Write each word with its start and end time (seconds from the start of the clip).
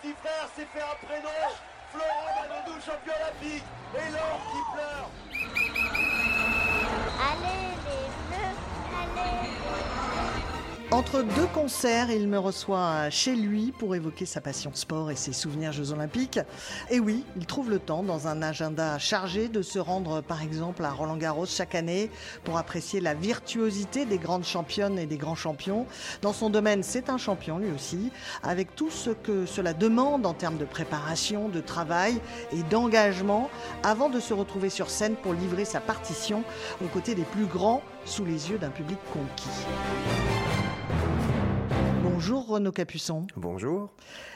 Petit 0.00 0.14
frère 0.22 0.48
s'est 0.56 0.66
fait 0.72 0.82
un 0.82 1.06
prénom. 1.06 1.28
Florent 1.92 2.24
Manodou, 2.40 2.80
champion 2.80 3.12
olympique. 3.20 3.64
Et 3.94 4.12
l'or 4.12 4.40
qui 4.50 4.60
pleure. 4.72 5.29
Entre 10.92 11.22
deux 11.22 11.46
concerts, 11.54 12.10
il 12.10 12.26
me 12.26 12.36
reçoit 12.36 13.10
chez 13.10 13.36
lui 13.36 13.70
pour 13.70 13.94
évoquer 13.94 14.26
sa 14.26 14.40
passion 14.40 14.72
sport 14.74 15.12
et 15.12 15.14
ses 15.14 15.32
souvenirs 15.32 15.70
Jeux 15.70 15.92
Olympiques. 15.92 16.40
Et 16.90 16.98
oui, 16.98 17.24
il 17.36 17.46
trouve 17.46 17.70
le 17.70 17.78
temps 17.78 18.02
dans 18.02 18.26
un 18.26 18.42
agenda 18.42 18.98
chargé 18.98 19.46
de 19.46 19.62
se 19.62 19.78
rendre 19.78 20.20
par 20.20 20.42
exemple 20.42 20.84
à 20.84 20.90
Roland 20.90 21.16
Garros 21.16 21.46
chaque 21.46 21.76
année 21.76 22.10
pour 22.42 22.58
apprécier 22.58 23.00
la 23.00 23.14
virtuosité 23.14 24.04
des 24.04 24.18
grandes 24.18 24.44
championnes 24.44 24.98
et 24.98 25.06
des 25.06 25.16
grands 25.16 25.36
champions. 25.36 25.86
Dans 26.22 26.32
son 26.32 26.50
domaine, 26.50 26.82
c'est 26.82 27.08
un 27.08 27.18
champion 27.18 27.58
lui 27.58 27.70
aussi, 27.70 28.10
avec 28.42 28.74
tout 28.74 28.90
ce 28.90 29.10
que 29.10 29.46
cela 29.46 29.74
demande 29.74 30.26
en 30.26 30.34
termes 30.34 30.58
de 30.58 30.64
préparation, 30.64 31.48
de 31.48 31.60
travail 31.60 32.20
et 32.52 32.64
d'engagement 32.64 33.48
avant 33.84 34.08
de 34.08 34.18
se 34.18 34.34
retrouver 34.34 34.70
sur 34.70 34.90
scène 34.90 35.14
pour 35.14 35.34
livrer 35.34 35.64
sa 35.64 35.78
partition 35.78 36.42
aux 36.84 36.88
côtés 36.88 37.14
des 37.14 37.22
plus 37.22 37.46
grands 37.46 37.80
sous 38.04 38.24
les 38.24 38.50
yeux 38.50 38.58
d'un 38.58 38.70
public 38.70 38.98
conquis. 39.12 40.69
Bonjour 42.20 42.48
Renaud 42.48 42.70
Capuçon. 42.70 43.26
Bonjour. 43.34 43.88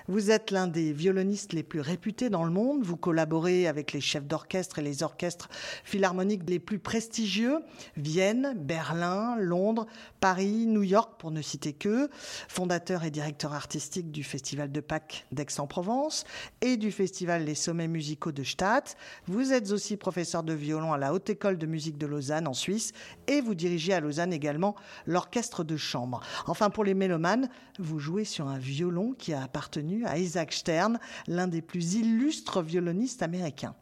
Vous 0.09 0.31
êtes 0.31 0.51
l'un 0.51 0.67
des 0.67 0.95
violonistes 0.95 1.53
les 1.53 1.63
plus 1.63 1.81
réputés 1.81 2.31
dans 2.31 2.45
le 2.45 2.51
monde. 2.51 2.83
Vous 2.83 2.97
collaborez 2.97 3.67
avec 3.67 3.93
les 3.93 4.01
chefs 4.01 4.27
d'orchestre 4.27 4.79
et 4.79 4.83
les 4.83 5.03
orchestres 5.03 5.51
philharmoniques 5.85 6.49
les 6.49 6.59
plus 6.59 6.79
prestigieux. 6.79 7.59
Vienne, 7.97 8.55
Berlin, 8.57 9.37
Londres, 9.39 9.87
Paris, 10.21 10.67
New 10.67 10.83
York, 10.83 11.15
pour 11.19 11.31
ne 11.31 11.43
citer 11.43 11.75
que. 11.75 12.09
Fondateur 12.49 13.05
et 13.05 13.11
directeur 13.11 13.53
artistique 13.53 14.11
du 14.11 14.25
Festival 14.25 14.73
de 14.73 14.81
Pâques 14.81 15.27
d'Aix-en-Provence 15.33 16.25
et 16.63 16.79
du 16.79 16.91
Festival 16.91 17.45
Les 17.45 17.55
Sommets 17.55 17.89
Musicaux 17.89 18.33
de 18.33 18.45
Stadt. 18.45 18.97
Vous 19.27 19.53
êtes 19.53 19.73
aussi 19.73 19.99
professeur 19.99 20.43
de 20.43 20.55
violon 20.55 20.95
à 20.95 20.99
la 20.99 21.13
Haute 21.13 21.29
École 21.29 21.59
de 21.59 21.67
Musique 21.67 21.99
de 21.99 22.07
Lausanne 22.07 22.49
en 22.49 22.55
Suisse 22.55 22.93
et 23.27 23.43
vous 23.43 23.55
dirigez 23.55 23.93
à 23.93 24.01
Lausanne 24.01 24.33
également 24.33 24.75
l'orchestre 25.07 25.65
de 25.65 25.77
chambre. 25.77 26.21
Enfin, 26.47 26.71
pour 26.71 26.85
les 26.85 26.95
mélomanes, 26.95 27.51
vous 27.79 27.99
jouez 27.99 28.25
sur 28.25 28.49
un 28.49 28.59
violon 28.59 29.15
qui 29.19 29.33
a 29.33 29.43
appartenu 29.43 30.05
à 30.07 30.19
Isaac 30.19 30.53
Stern, 30.53 30.99
l'un 31.27 31.49
des 31.49 31.63
plus 31.63 31.95
illustres 31.95 32.63
violonistes 32.63 33.23
américains. 33.23 33.75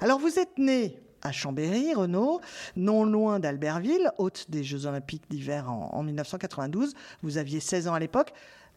Alors 0.00 0.18
vous 0.18 0.38
êtes 0.38 0.58
né 0.58 0.98
à 1.22 1.32
Chambéry, 1.32 1.94
Renaud, 1.94 2.40
non 2.76 3.04
loin 3.04 3.40
d'Albertville, 3.40 4.10
hôte 4.18 4.46
des 4.48 4.62
Jeux 4.62 4.86
Olympiques 4.86 5.28
d'hiver 5.28 5.70
en, 5.70 5.90
en 5.92 6.02
1992. 6.02 6.94
Vous 7.22 7.38
aviez 7.38 7.60
16 7.60 7.88
ans 7.88 7.94
à 7.94 7.98
l'époque. 7.98 8.32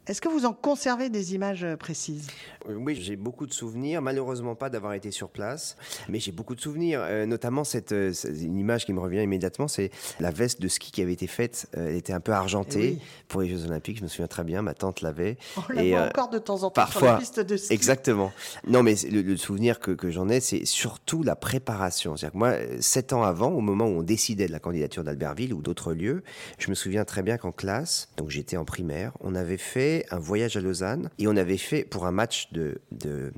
Est-ce 0.09 0.21
que 0.21 0.27
vous 0.27 0.45
en 0.47 0.53
conservez 0.53 1.09
des 1.09 1.35
images 1.35 1.63
euh, 1.63 1.75
précises? 1.77 2.25
Euh, 2.67 2.73
Oui, 2.73 2.97
j'ai 2.99 3.15
beaucoup 3.15 3.45
de 3.45 3.53
souvenirs. 3.53 4.01
Malheureusement 4.01 4.55
pas 4.55 4.71
d'avoir 4.71 4.93
été 4.93 5.11
sur 5.11 5.29
place, 5.29 5.77
mais 6.09 6.19
j'ai 6.19 6.31
beaucoup 6.31 6.55
de 6.55 6.61
souvenirs. 6.61 7.01
Euh, 7.03 7.27
notamment 7.27 7.63
cette, 7.63 7.91
euh, 7.91 8.11
une 8.27 8.57
image 8.57 8.87
qui 8.87 8.93
me 8.93 8.99
revient 8.99 9.21
immédiatement, 9.21 9.67
c'est 9.67 9.91
la 10.19 10.31
veste 10.31 10.61
de 10.61 10.67
ski 10.67 10.91
qui 10.91 11.03
avait 11.03 11.13
été 11.13 11.27
faite. 11.27 11.67
Euh, 11.77 11.89
elle 11.89 11.95
était 11.95 12.11
un 12.13 12.21
peu 12.21 12.31
argentée 12.31 12.79
Eh 12.83 12.91
oui. 12.93 13.01
pour 13.27 13.41
les 13.41 13.49
Jeux 13.49 13.65
Olympiques. 13.65 13.99
Je 13.99 14.03
me 14.03 14.07
souviens 14.07 14.25
très 14.27 14.43
bien. 14.43 14.63
Ma 14.63 14.73
tante 14.73 15.01
l'avait. 15.01 15.37
On 15.57 15.73
la 15.73 15.83
Et, 15.83 15.91
voit 15.91 16.01
encore 16.07 16.29
de 16.29 16.39
temps 16.39 16.63
en 16.63 16.71
temps 16.71 16.87
sur 16.87 16.93
parfois, 17.01 17.11
la 17.11 17.17
piste 17.19 17.39
de 17.39 17.55
ski. 17.55 17.71
Exactement. 17.71 18.31
Non, 18.65 18.81
mais 18.81 18.95
le, 19.11 19.21
le 19.21 19.37
souvenir 19.37 19.79
que, 19.79 19.91
que 19.91 20.09
j'en 20.09 20.27
ai, 20.27 20.39
c'est 20.39 20.65
surtout 20.65 21.21
la 21.21 21.35
préparation. 21.35 22.17
C'est-à-dire 22.17 22.33
que 22.33 22.37
moi, 22.39 22.53
sept 22.79 23.13
ans 23.13 23.21
avant, 23.21 23.51
au 23.51 23.61
moment 23.61 23.85
où 23.85 23.99
on 23.99 24.03
décidait 24.03 24.47
de 24.47 24.51
la 24.53 24.59
candidature 24.59 25.03
d'Albertville 25.03 25.53
ou 25.53 25.61
d'autres 25.61 25.93
lieux, 25.93 26.23
je 26.57 26.71
me 26.71 26.73
souviens 26.75 27.05
très 27.05 27.21
bien 27.21 27.37
qu'en 27.37 27.51
classe, 27.51 28.09
donc 28.17 28.31
j'étais 28.31 28.57
en 28.57 28.65
primaire, 28.65 29.11
on 29.19 29.35
avait 29.35 29.57
fait 29.57 29.98
un 30.11 30.19
voyage 30.19 30.57
à 30.57 30.61
Lausanne 30.61 31.09
et 31.19 31.27
on 31.27 31.35
avait 31.35 31.57
fait 31.57 31.83
pour 31.83 32.05
un 32.05 32.11
match 32.11 32.51
de, 32.51 32.79
de 32.91 33.09
euh, 33.09 33.31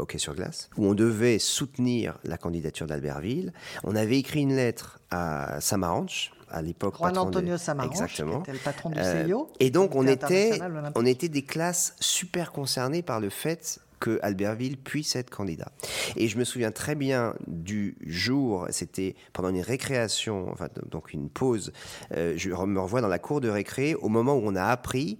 hockey 0.00 0.18
sur 0.18 0.34
glace 0.34 0.68
où 0.76 0.86
on 0.86 0.94
devait 0.94 1.38
soutenir 1.38 2.18
la 2.24 2.36
candidature 2.38 2.86
d'Albertville. 2.86 3.52
On 3.84 3.96
avait 3.96 4.18
écrit 4.18 4.40
une 4.42 4.54
lettre 4.56 5.00
à 5.10 5.60
Samaranch 5.60 6.32
à 6.50 6.62
l'époque. 6.62 6.96
Juan 6.96 7.12
patron 7.12 7.30
de- 7.30 7.36
Antonio 7.38 7.56
Samaranch, 7.58 7.92
Exactement. 7.92 8.36
qui 8.40 8.50
était 8.50 8.52
le 8.58 8.64
patron 8.64 8.90
du 8.90 8.98
Euh, 8.98 9.24
CIO. 9.26 9.50
et 9.60 9.70
donc 9.70 9.94
on 9.94 10.06
était, 10.06 10.58
on 10.94 11.04
était 11.04 11.28
des 11.28 11.42
classes 11.42 11.94
super 12.00 12.52
concernées 12.52 13.02
par 13.02 13.20
le 13.20 13.28
fait 13.30 13.80
que 14.00 14.20
Albertville 14.22 14.76
puisse 14.76 15.16
être 15.16 15.28
candidat. 15.28 15.72
Et 16.16 16.28
je 16.28 16.38
me 16.38 16.44
souviens 16.44 16.70
très 16.70 16.94
bien 16.94 17.34
du 17.48 17.96
jour, 18.06 18.66
c'était 18.70 19.16
pendant 19.32 19.48
une 19.48 19.60
récréation, 19.60 20.48
enfin 20.52 20.68
donc 20.88 21.12
une 21.12 21.28
pause, 21.28 21.72
euh, 22.16 22.34
je 22.36 22.48
me 22.50 22.80
revois 22.80 23.00
dans 23.00 23.08
la 23.08 23.18
cour 23.18 23.40
de 23.40 23.48
récré 23.48 23.96
au 23.96 24.08
moment 24.08 24.34
où 24.34 24.42
on 24.44 24.54
a 24.54 24.62
appris 24.64 25.18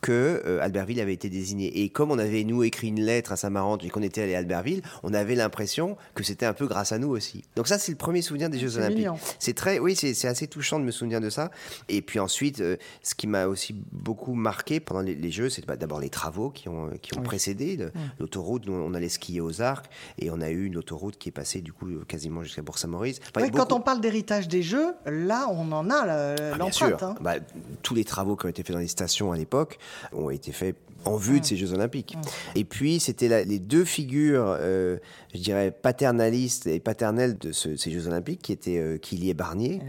que 0.00 0.42
euh, 0.46 0.60
Albertville 0.62 1.00
avait 1.00 1.12
été 1.12 1.28
désigné. 1.28 1.82
Et 1.82 1.88
comme 1.90 2.10
on 2.10 2.18
avait, 2.18 2.44
nous, 2.44 2.62
écrit 2.62 2.88
une 2.88 3.00
lettre 3.02 3.32
à 3.32 3.36
Samarante 3.36 3.84
et 3.84 3.90
qu'on 3.90 4.02
était 4.02 4.22
allé 4.22 4.34
à 4.34 4.38
Albertville, 4.38 4.82
on 5.02 5.12
avait 5.14 5.34
l'impression 5.34 5.96
que 6.14 6.22
c'était 6.24 6.46
un 6.46 6.52
peu 6.54 6.66
grâce 6.66 6.92
à 6.92 6.98
nous 6.98 7.08
aussi. 7.08 7.44
Donc 7.56 7.68
ça, 7.68 7.78
c'est 7.78 7.92
le 7.92 7.98
premier 7.98 8.22
souvenir 8.22 8.48
des 8.50 8.58
Jeux 8.58 8.68
C'est 8.70 8.78
Olympiques. 8.78 9.06
C'est 9.38 9.54
très, 9.54 9.78
oui, 9.78 9.94
c'est 9.96 10.26
assez 10.28 10.46
touchant 10.46 10.78
de 10.78 10.84
me 10.84 10.90
souvenir 10.90 11.20
de 11.20 11.28
ça. 11.30 11.50
Et 11.88 12.00
puis 12.02 12.18
ensuite, 12.18 12.60
euh, 12.60 12.76
ce 13.02 13.14
qui 13.14 13.26
m'a 13.26 13.46
aussi 13.46 13.74
beaucoup 13.92 14.34
marqué 14.34 14.80
pendant 14.80 15.00
les, 15.02 15.14
les 15.14 15.30
Jeux, 15.30 15.48
c'est 15.50 15.64
bah, 15.66 15.76
d'abord 15.76 16.00
les 16.00 16.10
travaux 16.10 16.50
qui 16.50 16.68
ont, 16.68 16.90
qui 17.02 17.14
ont 17.14 17.20
Oui. 17.20 17.24
précédé 17.26 17.76
le- 17.76 17.92
l'autoroute. 18.18 18.68
On 18.68 18.94
allait 18.94 19.08
skier 19.08 19.40
aux 19.40 19.60
Arcs 19.60 19.86
et 20.18 20.30
on 20.30 20.40
a 20.40 20.50
eu 20.50 20.64
une 20.66 20.76
autoroute 20.76 21.18
qui 21.18 21.28
est 21.28 21.32
passée 21.32 21.60
du 21.60 21.72
coup 21.72 21.86
quasiment 22.08 22.42
jusqu'à 22.42 22.62
Bourg-Saint-Maurice. 22.62 23.20
Enfin, 23.22 23.44
Oui, 23.44 23.50
beaucoup- 23.50 23.64
Quand 23.66 23.72
on 23.76 23.80
parle 23.80 24.00
d'héritage 24.00 24.48
des 24.48 24.62
Jeux, 24.62 24.94
là, 25.06 25.46
on 25.50 25.70
en 25.72 25.90
a 25.90 26.06
le- 26.06 26.36
ah, 26.52 26.56
l'empreinte. 26.56 26.72
sûr. 26.72 27.02
hein. 27.04 27.14
Bah, 27.20 27.34
tous 27.82 27.94
les 27.94 28.04
travaux 28.04 28.36
qui 28.36 28.46
ont 28.46 28.48
été 28.48 28.62
faits 28.62 28.72
dans 28.74 28.80
les 28.80 28.86
stations 28.88 29.32
à 29.32 29.36
l'époque 29.36 29.78
ont 30.12 30.30
été 30.30 30.52
faits 30.52 30.76
en 31.06 31.16
vue 31.16 31.40
de 31.40 31.46
ces 31.46 31.56
Jeux 31.56 31.72
Olympiques. 31.72 32.16
Et 32.54 32.64
puis, 32.64 33.00
c'était 33.00 33.44
les 33.46 33.58
deux 33.58 33.86
figures, 33.86 34.54
euh, 34.60 34.98
je 35.34 35.40
dirais, 35.40 35.70
paternalistes 35.70 36.66
et 36.66 36.78
paternelles 36.78 37.38
de 37.38 37.52
ce- 37.52 37.76
ces 37.76 37.90
Jeux 37.90 38.06
Olympiques, 38.06 38.42
qui 38.42 38.52
étaient 38.52 38.76
euh, 38.78 38.98
Killy 38.98 39.30
et 39.30 39.34
Barnier, 39.34 39.80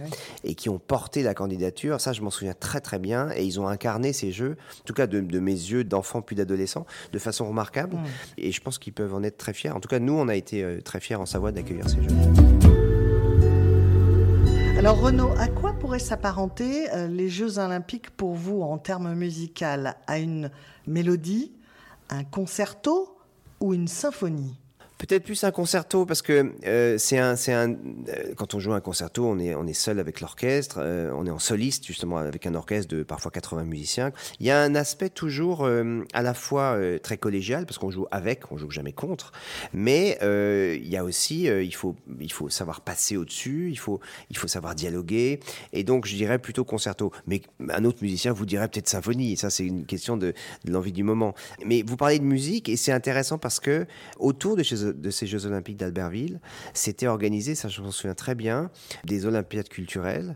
et 0.45 0.56
qui 0.56 0.69
ont 0.69 0.79
porté 0.79 1.22
la 1.22 1.34
candidature. 1.34 2.00
Ça, 2.00 2.13
je 2.13 2.22
m'en 2.22 2.29
souviens 2.29 2.53
très 2.57 2.79
très 2.79 2.97
bien. 2.97 3.29
Et 3.35 3.44
ils 3.44 3.59
ont 3.59 3.67
incarné 3.67 4.13
ces 4.13 4.31
Jeux, 4.31 4.56
en 4.79 4.84
tout 4.85 4.94
cas 4.94 5.06
de, 5.06 5.19
de 5.19 5.40
mes 5.40 5.51
yeux 5.51 5.84
d'enfant 5.84 6.22
puis 6.22 6.35
d'adolescent, 6.38 6.85
de 7.11 7.19
façon 7.19 7.45
remarquable. 7.45 7.97
Et 8.38 8.53
je 8.53 8.61
pense 8.61 8.78
qu'ils 8.79 8.94
peuvent 8.94 9.13
en 9.13 9.22
être 9.23 9.38
très 9.38 9.53
fiers. 9.53 9.72
En 9.72 9.81
tout 9.81 9.90
cas, 9.90 10.00
nous, 10.00 10.13
on 10.13 10.29
a 10.29 10.35
été 10.35 10.63
euh, 10.63 10.79
très 10.79 11.01
fiers 11.01 11.16
en 11.16 11.25
Savoie 11.25 11.51
d'accueillir 11.51 11.90
ces 11.90 11.97
Jeux. 12.01 12.07
Alors 14.79 15.00
Renaud, 15.00 15.29
à 15.38 15.47
quoi 15.91 15.97
pourraient 15.97 16.07
s'apparenter 16.07 16.90
euh, 16.94 17.07
les 17.07 17.28
Jeux 17.28 17.59
olympiques 17.59 18.12
pour 18.12 18.34
vous 18.34 18.62
en 18.62 18.78
termes 18.78 19.13
musicaux 19.13 19.66
À 20.07 20.19
une 20.19 20.50
mélodie, 20.88 21.52
un 22.09 22.24
concerto 22.24 23.18
ou 23.59 23.74
une 23.74 23.90
symphonie? 23.90 24.57
Peut-être 25.01 25.23
plus 25.23 25.44
un 25.44 25.50
concerto 25.50 26.06
parce 26.06 26.22
que 26.22 26.53
euh, 26.67 26.96
c'est 26.99 27.17
un, 27.17 27.35
c'est 27.35 27.53
un. 27.53 27.72
euh, 27.72 28.35
quand 28.35 28.53
on 28.53 28.59
joue 28.59 28.72
un 28.73 28.81
concerto, 28.81 29.26
on 29.26 29.40
est, 29.40 29.55
on 29.55 29.66
est 29.66 29.73
seul 29.73 29.97
avec 29.99 30.22
l'orchestre, 30.22 30.76
euh, 30.79 31.11
on 31.16 31.26
est 31.26 31.31
en 31.31 31.40
soliste 31.40 31.87
justement 31.87 32.17
avec 32.17 32.46
un 32.46 32.53
orchestre 32.53 32.96
de 32.96 33.02
parfois 33.02 33.31
80 33.31 33.64
musiciens. 33.64 34.11
Il 34.40 34.46
y 34.46 34.52
a 34.52 34.61
un 34.61 34.76
aspect 34.76 35.09
toujours 35.09 35.67
à 36.14 36.22
la 36.22 36.34
fois 36.35 36.78
très 37.02 37.17
collégial 37.17 37.66
parce 37.66 37.79
qu'on 37.79 37.90
joue 37.90 38.05
avec, 38.11 38.52
on 38.52 38.58
joue 38.58 38.70
jamais 38.70 38.93
contre, 38.93 39.31
mais 39.73 40.20
il 40.22 40.87
y 40.87 40.97
a 40.97 41.03
aussi, 41.03 41.46
il 41.46 41.73
faut, 41.73 41.96
il 42.20 42.31
faut 42.31 42.49
savoir 42.49 42.81
passer 42.81 43.17
au-dessus, 43.17 43.70
il 43.72 43.78
faut, 43.79 43.99
il 44.29 44.37
faut 44.37 44.47
savoir 44.47 44.76
dialoguer, 44.76 45.40
et 45.73 45.84
donc 45.84 46.05
je 46.05 46.16
dirais 46.16 46.37
plutôt 46.37 46.64
concerto. 46.64 47.11
Mais 47.26 47.41
un 47.70 47.85
autre 47.85 47.99
musicien 48.03 48.34
vous 48.34 48.46
dirait 48.46 48.67
peut-être 48.67 48.87
symphonie. 48.90 49.35
Ça 49.35 49.49
c'est 49.49 49.66
une 49.66 49.85
question 49.87 50.16
de, 50.16 50.34
de 50.66 50.72
l'envie 50.72 50.91
du 50.91 51.03
moment. 51.03 51.34
Mais 51.66 51.81
vous 51.81 51.97
parlez 51.97 52.20
de 52.20 52.23
musique 52.23 52.70
et 52.70 52.78
c'est 52.78 52.91
intéressant 52.91 53.40
parce 53.40 53.59
que 53.59 53.87
autour 54.20 54.55
de, 54.55 54.61
chez- 54.64 54.91
de 54.93 55.09
ces 55.09 55.28
Jeux 55.28 55.46
Olympiques 55.46 55.78
d'Albertville, 55.78 56.40
c'était 56.73 57.08
organisé, 57.08 57.55
ça 57.55 57.67
je 57.67 57.82
m'en 57.82 57.91
souviens 57.91 58.16
très 58.16 58.35
bien, 58.35 58.70
des 59.05 59.26
Olympiades 59.26 59.70
culturelles. 59.70 60.35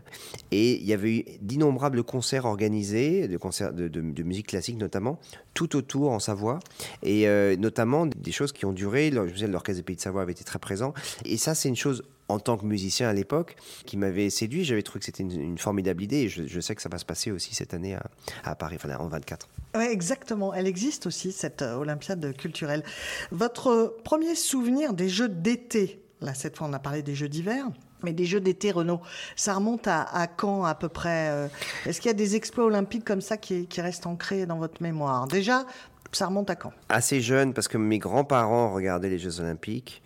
Et 0.50 0.74
il 0.76 0.86
y 0.86 0.92
avait 0.92 1.18
eu 1.18 1.24
d'innombrables 1.40 2.02
concerts 2.02 2.44
organisés, 2.44 3.28
de 3.28 3.36
concerts 3.36 3.72
de, 3.72 4.22
musique 4.22 4.48
classique 4.48 4.76
notamment, 4.76 5.18
tout 5.54 5.76
autour 5.76 6.10
en 6.10 6.18
Savoie. 6.18 6.58
Et 7.02 7.28
euh, 7.28 7.56
notamment 7.56 8.06
des 8.06 8.32
choses 8.32 8.52
qui 8.52 8.64
ont 8.64 8.72
duré. 8.72 9.10
Je 9.12 9.32
disais, 9.32 9.46
l'Orchestre 9.46 9.80
des 9.80 9.84
Pays 9.84 9.96
de 9.96 10.00
Savoie 10.00 10.22
avait 10.22 10.32
été 10.32 10.44
très 10.44 10.58
présent. 10.58 10.94
Et 11.24 11.36
ça, 11.36 11.54
c'est 11.54 11.68
une 11.68 11.76
chose 11.76 12.02
en 12.28 12.40
tant 12.40 12.56
que 12.56 12.64
musicien 12.64 13.08
à 13.08 13.12
l'époque 13.12 13.56
qui 13.84 13.96
m'avait 13.96 14.30
séduit. 14.30 14.64
J'avais 14.64 14.82
trouvé 14.82 15.00
que 15.00 15.06
c'était 15.06 15.22
une, 15.22 15.58
formidable 15.58 16.02
idée 16.02 16.18
et 16.18 16.28
je, 16.28 16.46
je 16.46 16.60
sais 16.60 16.74
que 16.74 16.82
ça 16.82 16.88
va 16.88 16.98
se 16.98 17.04
passer 17.04 17.30
aussi 17.30 17.54
cette 17.54 17.74
année 17.74 17.94
à, 17.94 18.02
à 18.44 18.54
Paris, 18.54 18.76
enfin 18.76 18.94
en 18.98 19.08
24. 19.08 19.48
Oui, 19.76 19.84
exactement. 19.84 20.54
Elle 20.54 20.66
existe 20.66 21.06
aussi, 21.06 21.32
cette 21.32 21.62
euh, 21.62 21.76
Olympiade 21.76 22.36
culturelle. 22.36 22.82
Votre 23.30 23.96
premier 24.04 24.34
souvenir 24.34 24.94
des 24.94 25.08
Jeux 25.08 25.28
d'été, 25.28 26.02
là 26.20 26.34
cette 26.34 26.56
fois 26.56 26.66
on 26.68 26.72
a 26.72 26.78
parlé 26.78 27.02
des 27.02 27.14
Jeux 27.14 27.28
d'hiver, 27.28 27.66
mais 28.02 28.12
des 28.12 28.24
Jeux 28.24 28.40
d'été, 28.40 28.70
Renaud, 28.70 29.00
ça 29.36 29.54
remonte 29.54 29.86
à, 29.86 30.02
à 30.02 30.26
quand 30.26 30.64
à 30.64 30.74
peu 30.74 30.88
près 30.88 31.28
euh, 31.30 31.48
Est-ce 31.86 32.00
qu'il 32.00 32.08
y 32.08 32.14
a 32.14 32.16
des 32.16 32.36
exploits 32.36 32.64
olympiques 32.64 33.04
comme 33.04 33.20
ça 33.20 33.36
qui, 33.36 33.66
qui 33.66 33.80
restent 33.80 34.06
ancrés 34.06 34.46
dans 34.46 34.58
votre 34.58 34.82
mémoire? 34.82 35.26
Déjà, 35.26 35.66
ça 36.12 36.26
remonte 36.26 36.50
à 36.50 36.56
quand? 36.56 36.72
Assez 36.88 37.20
jeune 37.20 37.52
parce 37.52 37.68
que 37.68 37.78
mes 37.78 37.98
grands-parents 37.98 38.72
regardaient 38.72 39.08
les 39.08 39.18
Jeux 39.18 39.40
Olympiques. 39.40 40.02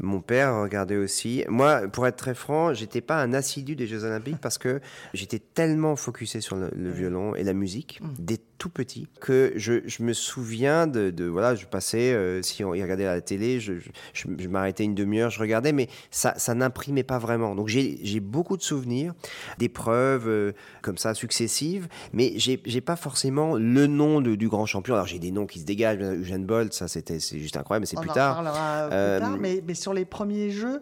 Mon 0.00 0.20
père 0.20 0.56
regardait 0.60 0.96
aussi. 0.96 1.44
Moi, 1.48 1.88
pour 1.88 2.06
être 2.06 2.16
très 2.16 2.34
franc, 2.34 2.74
j'étais 2.74 3.00
pas 3.00 3.20
un 3.20 3.32
assidu 3.32 3.76
des 3.76 3.86
Jeux 3.86 4.04
Olympiques 4.04 4.40
parce 4.40 4.58
que 4.58 4.80
j'étais 5.14 5.38
tellement 5.38 5.96
focusé 5.96 6.40
sur 6.40 6.56
le, 6.56 6.70
le 6.74 6.90
violon 6.90 7.34
et 7.34 7.44
la 7.44 7.52
musique 7.52 8.00
dès 8.18 8.40
tout 8.62 8.68
petit 8.68 9.08
que 9.20 9.52
je, 9.56 9.80
je 9.86 10.04
me 10.04 10.12
souviens 10.12 10.86
de, 10.86 11.10
de, 11.10 11.24
voilà, 11.24 11.56
je 11.56 11.66
passais 11.66 12.12
euh, 12.12 12.42
si 12.42 12.62
on 12.62 12.70
regardait 12.70 13.06
la 13.06 13.20
télé, 13.20 13.58
je, 13.58 13.74
je, 13.80 13.90
je- 14.12 14.28
je 14.38 14.48
m'arrêtais 14.48 14.84
une 14.84 14.94
demi-heure, 14.94 15.30
je 15.30 15.40
regardais, 15.40 15.72
mais 15.72 15.88
ça, 16.12 16.34
ça 16.36 16.54
n'imprimait 16.54 17.02
pas 17.02 17.18
vraiment. 17.18 17.56
Donc 17.56 17.66
j'ai 17.66 18.20
beaucoup 18.20 18.56
de 18.56 18.62
souvenirs 18.62 19.14
d'épreuves 19.58 20.28
euh, 20.28 20.52
comme 20.80 20.96
ça 20.96 21.12
successives, 21.14 21.88
mais 22.12 22.34
j'ai 22.36 22.80
pas 22.80 22.94
forcément 22.94 23.56
le 23.56 23.88
nom 23.88 24.20
de- 24.20 24.36
du 24.36 24.48
grand 24.48 24.64
champion. 24.66 24.94
Alors 24.94 25.06
j'ai 25.08 25.18
des 25.18 25.32
noms 25.32 25.46
qui 25.46 25.58
se 25.58 25.64
dégagent, 25.64 25.98
Usain 26.20 26.38
Bolt, 26.38 26.72
ça 26.72 26.86
c'était 26.86 27.18
c'est 27.18 27.40
juste 27.40 27.56
incroyable, 27.56 27.82
mais 27.82 27.86
c'est 27.86 27.98
On 27.98 28.02
plus 28.02 28.10
en 28.10 28.14
tard. 28.14 28.34
parlera 28.36 28.86
plus 28.88 28.96
Euh, 28.96 29.18
tard, 29.18 29.36
mais, 29.40 29.60
mais 29.66 29.74
sur 29.74 29.92
les 29.92 30.04
premiers 30.04 30.50
Jeux, 30.50 30.80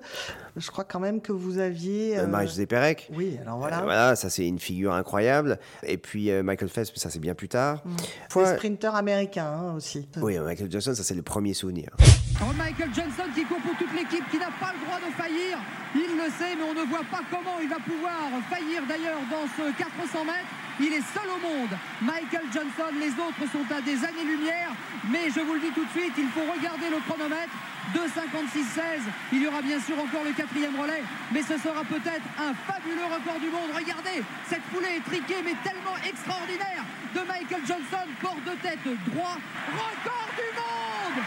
je 0.57 0.71
crois 0.71 0.85
quand 0.85 1.01
même 1.01 1.23
que 1.23 1.33
vous 1.33 1.57
aviez... 1.59 2.19
Euh, 2.19 2.27
Marie-Josée 2.27 2.67
Pérec. 2.67 3.09
Oui, 3.15 3.39
alors 3.41 3.57
voilà. 3.57 3.81
Voilà, 3.81 4.17
ça 4.17 4.29
c'est 4.29 4.47
une 4.47 4.59
figure 4.59 4.93
incroyable. 4.93 5.59
Et 5.83 5.97
puis 5.97 6.31
Michael 6.43 6.69
Phelps, 6.69 6.93
ça 6.97 7.09
c'est 7.09 7.21
bien 7.21 7.35
plus 7.35 7.49
tard. 7.49 7.70
Les 7.85 8.05
Fois- 8.31 8.57
sprinteurs 8.57 8.95
américains 8.95 9.47
hein, 9.53 9.75
aussi. 9.77 10.09
Oui, 10.21 10.39
Michael 10.39 10.71
Johnson, 10.71 10.95
ça 10.95 11.03
c'est 11.03 11.15
le 11.15 11.23
premier 11.23 11.55
souvenir. 11.55 11.91
Oh, 12.43 12.53
Michael 12.57 12.89
Johnson 12.95 13.29
qui 13.35 13.45
court 13.45 13.61
pour 13.61 13.77
toute 13.77 13.93
l'équipe, 13.95 14.25
qui 14.31 14.39
n'a 14.39 14.49
pas 14.59 14.73
le 14.73 14.81
droit 14.87 14.99
de 14.99 15.13
faillir. 15.15 15.59
Il 15.95 16.17
le 16.17 16.31
sait, 16.39 16.57
mais 16.57 16.65
on 16.65 16.73
ne 16.75 16.89
voit 16.89 17.05
pas 17.11 17.21
comment 17.31 17.59
il 17.61 17.69
va 17.69 17.77
pouvoir 17.77 18.17
faillir 18.49 18.83
d'ailleurs 18.89 19.21
dans 19.31 19.45
ce 19.57 19.77
400 19.77 20.25
mètres. 20.25 20.49
Il 20.81 20.93
est 20.95 21.05
seul 21.13 21.29
au 21.29 21.37
monde. 21.37 21.77
Michael 22.01 22.49
Johnson, 22.53 22.89
les 22.99 23.13
autres 23.21 23.45
sont 23.53 23.69
à 23.69 23.81
des 23.83 24.01
années-lumière. 24.01 24.73
Mais 25.13 25.29
je 25.29 25.41
vous 25.41 25.55
le 25.55 25.61
dis 25.61 25.73
tout 25.77 25.85
de 25.85 25.91
suite, 25.91 26.15
il 26.17 26.29
faut 26.29 26.49
regarder 26.49 26.89
le 26.89 26.97
chronomètre. 27.05 27.53
2,56,16. 27.93 29.05
Il 29.33 29.43
y 29.43 29.47
aura 29.47 29.61
bien 29.61 29.81
sûr 29.81 29.99
encore 29.99 30.23
le 30.25 30.33
quatrième 30.33 30.79
relais, 30.79 31.03
mais 31.33 31.43
ce 31.43 31.59
sera 31.59 31.83
peut-être 31.83 32.23
un 32.39 32.55
fabuleux 32.55 33.05
record 33.05 33.41
du 33.41 33.51
monde. 33.51 33.75
Regardez, 33.75 34.23
cette 34.49 34.63
foulée 34.73 34.97
est 34.97 35.05
triquée, 35.05 35.43
mais 35.45 35.57
tellement 35.65 35.97
extraordinaire 36.07 36.85
de 37.15 37.21
Michael 37.27 37.67
Johnson, 37.67 38.07
port 38.23 38.39
de 38.47 38.55
tête 38.63 38.85
droit, 39.11 39.37
record 39.75 40.31
du 40.37 40.49
monde 40.55 41.25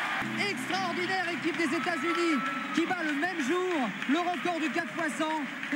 Extraordinaire 0.68 1.26
équipe 1.30 1.58
des 1.58 1.76
États-Unis 1.76 2.40
qui 2.74 2.86
bat 2.88 3.04
le 3.04 3.20
même 3.20 3.38
jour 3.46 3.90
le 4.10 4.20
record 4.20 4.60
du 4.62 4.70
4 4.72 4.86
x 4.98 5.18
100 5.20 5.26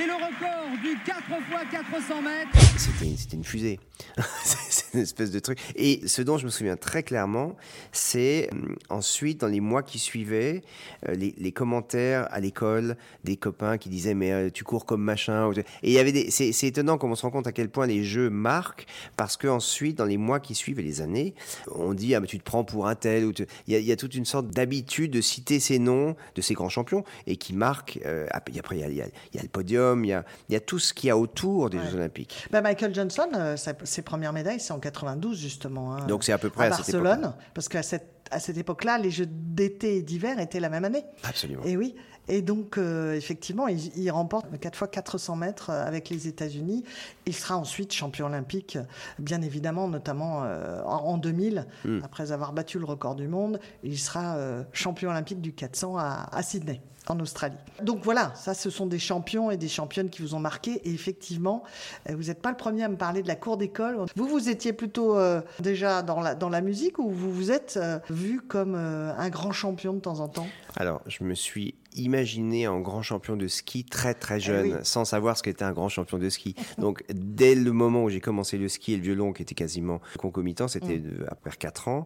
et 0.01 0.05
le 0.07 0.13
record 0.13 0.69
du 0.81 0.97
4 1.05 1.19
x 1.29 1.71
400 1.91 2.21
mètres. 2.21 2.77
C'était 2.77 3.05
une, 3.05 3.39
une 3.39 3.43
fusée. 3.43 3.79
c'est 4.43 4.93
une 4.93 5.01
espèce 5.01 5.31
de 5.31 5.39
truc. 5.39 5.59
Et 5.75 6.07
ce 6.07 6.21
dont 6.21 6.37
je 6.37 6.45
me 6.45 6.49
souviens 6.49 6.77
très 6.77 7.03
clairement, 7.03 7.55
c'est 7.91 8.49
euh, 8.53 8.75
ensuite, 8.89 9.41
dans 9.41 9.47
les 9.47 9.59
mois 9.59 9.83
qui 9.83 9.99
suivaient, 9.99 10.61
euh, 11.07 11.13
les, 11.15 11.33
les 11.37 11.51
commentaires 11.51 12.27
à 12.31 12.39
l'école 12.39 12.95
des 13.25 13.35
copains 13.35 13.77
qui 13.77 13.89
disaient 13.89 14.13
Mais 14.13 14.31
euh, 14.31 14.49
tu 14.49 14.63
cours 14.63 14.85
comme 14.85 15.01
machin. 15.03 15.51
Et 15.83 15.89
il 15.89 15.91
y 15.91 15.99
avait 15.99 16.11
des. 16.13 16.31
C'est 16.31 16.67
étonnant 16.67 16.97
comme 16.97 17.11
on 17.11 17.15
se 17.15 17.23
rend 17.23 17.31
compte 17.31 17.47
à 17.47 17.51
quel 17.51 17.69
point 17.69 17.87
les 17.87 18.03
jeux 18.03 18.29
marquent, 18.29 18.85
parce 19.17 19.35
que 19.35 19.47
ensuite, 19.47 19.97
dans 19.97 20.05
les 20.05 20.17
mois 20.17 20.39
qui 20.39 20.55
suivent 20.55 20.79
et 20.79 20.83
les 20.83 21.01
années, 21.01 21.33
on 21.75 21.93
dit 21.93 22.15
Ah, 22.15 22.19
mais 22.21 22.27
tu 22.27 22.39
te 22.39 22.43
prends 22.43 22.63
pour 22.63 22.87
un 22.87 22.95
tel. 22.95 23.25
ou 23.25 23.33
Il 23.67 23.73
y, 23.73 23.75
a- 23.75 23.79
il 23.79 23.85
y 23.85 23.91
a 23.91 23.95
toute 23.97 24.15
une 24.15 24.25
sorte 24.25 24.47
d'habitude 24.47 24.76
de 25.09 25.21
citer 25.21 25.59
ces 25.59 25.79
noms 25.79 26.15
de 26.35 26.41
ces 26.41 26.53
grands 26.53 26.69
champions 26.69 27.03
et 27.25 27.37
qui 27.37 27.53
marquent. 27.53 27.99
euh, 28.05 28.27
après, 28.31 28.77
il 28.77 28.79
y 28.79 29.01
a, 29.01 29.05
y 29.05 29.37
y 29.37 29.39
le 29.41 29.47
podium, 29.49 30.03
il 30.05 30.09
y 30.09 30.13
a, 30.13 30.23
il 30.49 30.53
y 30.53 30.55
a 30.55 30.59
tout 30.59 30.79
ce 30.79 30.93
qu'il 30.93 31.07
y 31.07 31.11
a 31.11 31.17
autour 31.17 31.69
des 31.69 31.77
Jeux 31.79 31.95
Olympiques. 31.95 32.47
Ben, 32.51 32.61
Michael 32.61 32.93
Johnson, 32.93 33.27
euh, 33.35 33.55
sa- 33.57 33.73
ses 33.83 34.01
premières 34.01 34.33
médailles, 34.33 34.59
c'est 34.59 34.73
en 34.73 34.79
92 34.79 35.37
justement. 35.39 35.93
hein, 35.95 36.05
Donc 36.07 36.23
c'est 36.23 36.31
à 36.33 36.37
peu 36.37 36.49
près 36.49 36.65
à 36.65 36.73
à 36.73 36.77
cette 36.83 36.95
Barcelone, 36.95 37.33
parce 37.53 37.69
qu'à 37.69 37.83
cette, 37.83 38.16
à 38.31 38.39
cette 38.39 38.57
époque-là, 38.57 38.97
les 38.97 39.11
Jeux 39.11 39.27
d'été 39.27 39.97
et 39.97 40.01
d'hiver 40.01 40.39
étaient 40.39 40.59
la 40.59 40.69
même 40.69 40.85
année. 40.85 41.03
Absolument. 41.23 41.63
Et 41.65 41.77
oui. 41.77 41.95
Et 42.29 42.41
donc, 42.41 42.77
euh, 42.77 43.13
effectivement, 43.13 43.69
il, 43.69 43.79
il 43.97 44.11
remporte 44.11 44.47
4 44.59 44.75
fois 44.77 44.87
400 44.89 45.37
mètres 45.37 45.69
euh, 45.69 45.85
avec 45.87 46.09
les 46.09 46.27
États-Unis. 46.27 46.83
Il 47.25 47.33
sera 47.33 47.55
ensuite 47.57 47.93
champion 47.93 48.25
olympique, 48.25 48.77
bien 49.17 49.41
évidemment, 49.41 49.87
notamment 49.87 50.41
euh, 50.43 50.81
en, 50.83 51.05
en 51.13 51.17
2000, 51.17 51.65
Hmm. 51.85 51.99
après 52.03 52.33
avoir 52.33 52.51
battu 52.51 52.79
le 52.79 52.85
record 52.85 53.15
du 53.15 53.27
monde. 53.29 53.59
Il 53.83 53.97
sera 53.97 54.35
euh, 54.35 54.63
champion 54.73 55.09
olympique 55.09 55.39
du 55.39 55.53
400 55.53 55.97
à, 55.97 56.27
à 56.31 56.43
Sydney, 56.43 56.81
en 57.09 57.19
Australie. 57.19 57.57
Donc 57.81 58.03
voilà, 58.03 58.31
ça, 58.35 58.53
ce 58.53 58.69
sont 58.69 58.85
des 58.85 58.99
champions 58.99 59.51
et 59.51 59.57
des 59.57 59.67
championnes 59.67 60.09
qui 60.09 60.21
vous 60.21 60.35
ont 60.35 60.39
marqué. 60.39 60.81
Et 60.87 60.93
effectivement, 60.93 61.63
euh, 62.09 62.15
vous 62.15 62.25
n'êtes 62.25 62.41
pas 62.41 62.51
le 62.51 62.57
premier 62.57 62.83
à 62.83 62.89
me 62.89 62.97
parler 62.97 63.23
de 63.23 63.27
la 63.27 63.35
cour 63.35 63.57
d'école. 63.57 63.97
Vous, 64.15 64.27
vous 64.27 64.49
étiez 64.49 64.73
plutôt 64.73 65.17
euh, 65.17 65.41
déjà 65.59 66.01
dans 66.01 66.19
la, 66.21 66.61
musique 66.61 66.97
ou 66.99 67.09
vous 67.09 67.31
vous 67.31 67.51
êtes 67.51 67.77
euh, 67.77 67.99
vu 68.09 68.41
comme 68.41 68.75
un 68.75 69.29
grand 69.29 69.51
champion 69.51 69.93
de 69.93 69.99
temps 69.99 70.19
en 70.19 70.27
temps? 70.27 70.47
Alors, 70.79 71.01
je 71.07 71.23
me 71.23 71.33
suis 71.33 71.73
imaginé 71.95 72.67
en 72.67 72.79
grand 72.79 73.01
champion 73.01 73.35
de 73.35 73.47
ski 73.47 73.83
très 73.83 74.13
très 74.13 74.39
jeune, 74.39 74.67
Eh 74.67 74.73
oui. 74.73 74.79
sans 74.83 75.05
savoir 75.05 75.35
ce 75.35 75.41
qu'était 75.41 75.63
un 75.65 75.71
grand 75.73 75.89
champion 75.89 76.19
de 76.19 76.29
ski. 76.29 76.53
Donc, 76.77 77.03
dès 77.11 77.55
le 77.55 77.71
moment 77.71 78.03
où 78.03 78.09
j'ai 78.09 78.21
commencé 78.21 78.59
le 78.59 78.69
ski 78.69 78.93
et 78.93 78.97
le 78.97 79.01
violon, 79.01 79.33
qui 79.33 79.41
était 79.41 79.55
quasiment 79.55 79.99
concomitant, 80.19 80.67
c'était 80.67 80.99
de- 80.99 81.25
après 81.29 81.49
4 81.57 81.87
ans, 81.87 82.05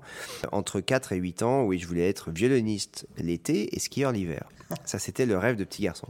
entre 0.54 0.80
4 0.80 1.12
et 1.12 1.18
8 1.18 1.44
ans, 1.44 1.64
oui, 1.66 1.80
je 1.80 1.88
voulais 1.88 2.08
être 2.08 2.32
violoniste 2.32 3.08
l'été 3.18 3.76
et 3.76 3.80
skieur 3.80 4.14
l'hiver. 4.14 4.48
Ça, 4.86 5.00
c'était 5.00 5.26
le 5.26 5.38
rêve 5.38 5.58
de 5.58 5.66
petit 5.66 5.82
garçon. 5.84 6.08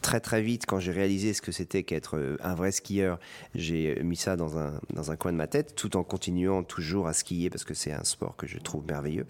Très 0.00 0.20
très 0.20 0.40
vite, 0.40 0.66
quand 0.66 0.78
j'ai 0.78 0.92
réalisé 0.92 1.34
ce 1.34 1.42
que 1.42 1.50
c'était 1.50 1.82
qu'être 1.82 2.16
euh, 2.16 2.36
un 2.44 2.54
vrai 2.54 2.70
skieur, 2.70 3.18
j'ai 3.56 4.00
mis 4.04 4.14
ça 4.14 4.36
dans 4.36 4.56
un, 4.56 4.74
dans 4.92 5.10
un 5.10 5.16
coin 5.16 5.32
de 5.32 5.36
ma 5.36 5.48
tête, 5.48 5.74
tout 5.74 5.96
en 5.96 6.04
continuant 6.04 6.62
toujours 6.62 7.08
à 7.08 7.12
skier, 7.12 7.50
parce 7.50 7.64
que 7.64 7.74
c'est 7.74 7.90
un 7.92 8.04
sport 8.04 8.36
que 8.36 8.46
je 8.46 8.58
trouve 8.58 8.84
merveilleux. 8.86 9.26